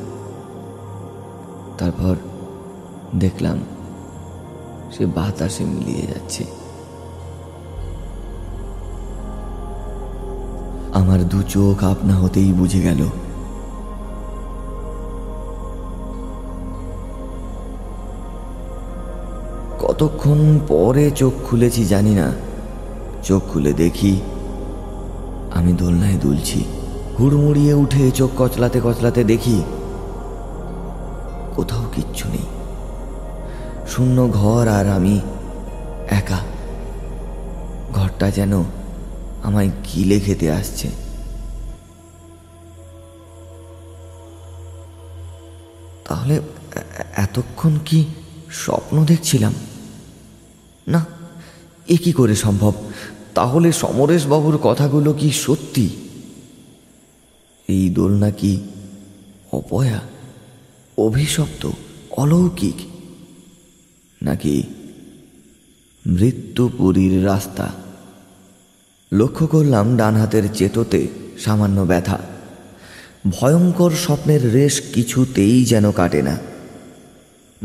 তারপর 1.78 2.14
দেখলাম 3.18 3.58
সে 4.96 5.06
বাতাসে 5.06 5.64
মিলিয়ে 5.64 6.06
যাচ্ছে। 6.06 6.44
আমার 10.92 11.20
দু 11.28 11.42
চোখ 11.42 11.84
আপনা 11.84 12.14
হতেই 12.14 12.52
বুঝে 12.52 12.80
গেল 12.80 13.00
কতক্ষণ 19.80 20.60
পরে 20.68 21.10
চোখ 21.10 21.32
খুলেছি 21.44 21.84
জানি 21.84 22.14
না। 22.14 22.32
চোখ 23.22 23.42
খুলে 23.52 23.72
দেখি 23.72 24.20
আমি 25.50 25.72
দোলনায় 25.72 26.18
দুলছি। 26.18 26.64
হুড়মুড়িয়ে 27.18 27.74
উঠে 27.74 28.10
চোখ 28.10 28.30
কচলাতে 28.38 28.80
কচলাতে 28.84 29.24
দেখি 29.24 29.62
কোথাও 31.56 31.84
কিচ্ছু 31.94 32.28
নেই। 32.28 32.46
শূন্য 33.88 34.28
ঘর 34.28 34.68
আর 34.68 34.88
আমি 34.88 35.20
একা। 36.10 36.38
ঘরটা 37.92 38.30
যেন 38.30 38.64
আমায় 39.42 39.70
গিলে 39.86 40.20
খেতে 40.20 40.52
আসছে। 40.52 40.88
তাহলে 46.08 46.40
এতক্ষণ 47.16 47.78
কি 47.84 48.04
স্বপ্ন 48.50 49.04
দেখছিলাম? 49.04 49.54
না, 50.90 51.06
এ 51.88 51.96
কি 51.96 52.12
করে 52.12 52.34
সম্ভব? 52.34 52.72
তাহলে 53.34 53.72
সমরেশবাবুর 53.72 54.58
কথাগুলো 54.62 55.12
কি 55.12 55.30
সত্যি? 55.30 55.88
এই 57.68 57.90
দোলনা 57.90 58.30
কি 58.30 58.60
অপয়া, 59.52 60.00
অভিশপ্ত, 60.98 61.70
অলৌকিক? 62.10 62.74
নাকি 64.22 64.62
মৃত্যুপুরীর 66.06 67.26
রাস্তা? 67.26 67.66
লক্ষ্য 69.12 69.46
করলাম 69.46 69.96
ডান 69.96 70.14
হাতের 70.14 70.42
চেতোতে 70.54 71.08
সামান্য 71.38 71.80
ব্যথা। 71.80 72.18
ভয়ঙ্কর 73.30 73.90
স্বপ্নের 73.90 74.52
রেশ 74.52 74.80
কিছুতেই 74.94 75.64
যেন 75.64 75.92
কাটে 75.92 76.22
না। 76.22 76.38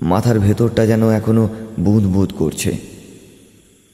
মাথার 0.02 0.40
ভেতরটা 0.40 0.86
যেন 0.86 1.10
এখনও 1.10 1.50
বুঁদ 1.80 2.04
বুঁদ 2.04 2.32
করছে। 2.38 2.95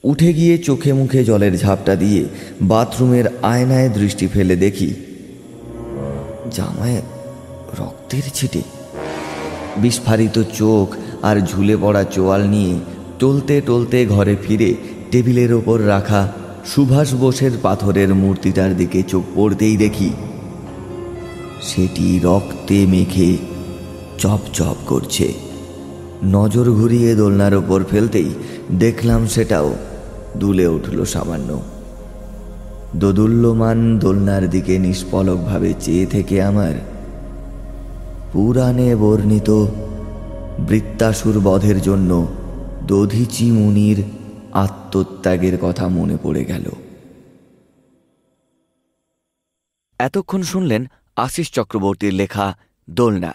উঠে 0.04 0.32
গিয়ে 0.32 0.58
চোখে 0.58 0.92
মুখে 0.92 1.24
জলের 1.24 1.54
ঝাপটা 1.58 1.96
দিয়ে 1.96 2.22
বাথরুমের 2.62 3.26
আয়নায় 3.42 3.88
দৃষ্টি 3.88 4.26
ফেলে 4.26 4.56
দেখি 4.56 4.94
জামায় 6.50 7.00
রক্তের 7.78 8.22
ছিটে। 8.34 8.62
বিস্ফারিত 9.76 10.42
চোখ 10.54 10.96
আর 11.22 11.36
ঝুলে 11.40 11.76
পড়া 11.76 12.04
চোয়াল 12.04 12.42
নিয়ে 12.44 12.74
টলতে 13.18 13.56
টলতে 13.60 14.06
ঘরে 14.06 14.36
ফিরে 14.36 14.74
টেবিলের 15.10 15.52
ওপর 15.52 15.78
রাখা 15.88 16.32
সুভাষ 16.66 17.14
বোসের 17.14 17.50
পাথরের 17.62 18.14
মূর্তিটার 18.14 18.76
দিকে 18.76 19.02
চোখ 19.02 19.24
পড়তেই 19.34 19.76
দেখি, 19.76 20.10
সেটি 21.62 22.06
রক্তে 22.24 22.86
মেখে 22.86 23.36
চপ 24.18 24.40
চপ 24.52 24.76
করছে। 24.86 25.26
নজর 26.24 26.66
ঘুরিয়ে 26.70 27.10
দোলনার 27.14 27.54
ওপর 27.54 27.80
ফেলতেই 27.90 28.30
দেখলাম 28.78 29.26
সেটাও 29.26 29.74
দুলে 30.36 30.66
উঠল 30.66 31.04
সামান্য। 31.04 31.62
দোদুল্যমান 32.96 33.98
দোলনার 33.98 34.50
দিকে 34.50 34.78
নিষ্পলকভাবে 34.78 35.74
চেয়ে 35.80 36.06
থেকে 36.06 36.42
আমার 36.42 36.74
পুরাণে 38.32 38.96
বর্ণিত 38.96 39.66
বৃত্তাসুর 40.58 41.40
বধের 41.40 41.80
জন্য 41.80 42.26
দধিচি 42.86 43.50
মুনির 43.50 44.02
আত্মত্যাগের 44.52 45.58
কথা 45.62 45.88
মনে 45.88 46.16
পড়ে 46.22 46.44
গেল। 46.44 46.70
এতক্ষণ 49.98 50.42
শুনলেন 50.42 50.86
আশিস 51.16 51.50
চক্রবর্তীর 51.50 52.12
লেখা 52.12 52.56
দোলনা। 52.90 53.34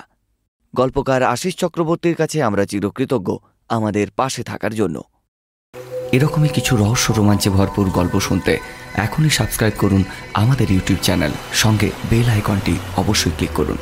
গল্পকার 0.76 1.24
আশিস 1.24 1.56
চক্রবর্তীর 1.56 2.16
কাছে 2.16 2.44
আমরা 2.44 2.66
চিরকৃতজ্ঞ 2.66 3.38
আমাদের 3.70 4.08
পাশে 4.16 4.44
থাকার 4.44 4.74
জন্য। 4.74 5.02
এরকমই 6.12 6.50
কিছু 6.50 6.76
রহস্য 6.76 7.12
রোমাঞ্চে 7.12 7.50
ভরপুর 7.50 7.90
গল্প 7.90 8.20
শুনতে 8.20 8.58
এখনই 8.96 9.30
সাবস্ক্রাইব 9.30 9.74
করুন 9.78 10.04
আমাদের 10.34 10.72
ইউটিউব 10.72 11.00
চ্যানেল 11.04 11.32
সঙ্গে 11.54 11.90
বেল 12.10 12.30
আইকনটি 12.30 12.78
অবশ্যই 12.98 13.32
ক্লিক 13.38 13.50
করুন। 13.56 13.78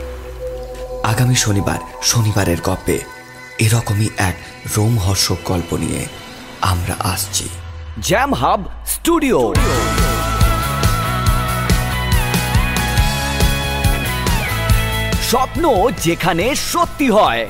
আগামী 1.04 1.36
শনিবার, 1.36 1.80
শনিবারের 2.02 2.58
গল্পে 2.62 3.00
এরকমই 3.60 4.10
এক 4.18 4.36
রোমহর্ষক 4.78 5.38
গল্প 5.46 5.74
নিয়ে 5.74 6.06
আমরা 6.62 6.96
আসছি। 7.00 7.50
জ্যাম 8.02 8.34
হাব 8.34 8.66
স্টুডিও 8.86 9.54
স্বপ্ন 15.30 15.64
যেখানে 16.04 16.56
সত্যি 16.56 17.10
হয়। 17.10 17.46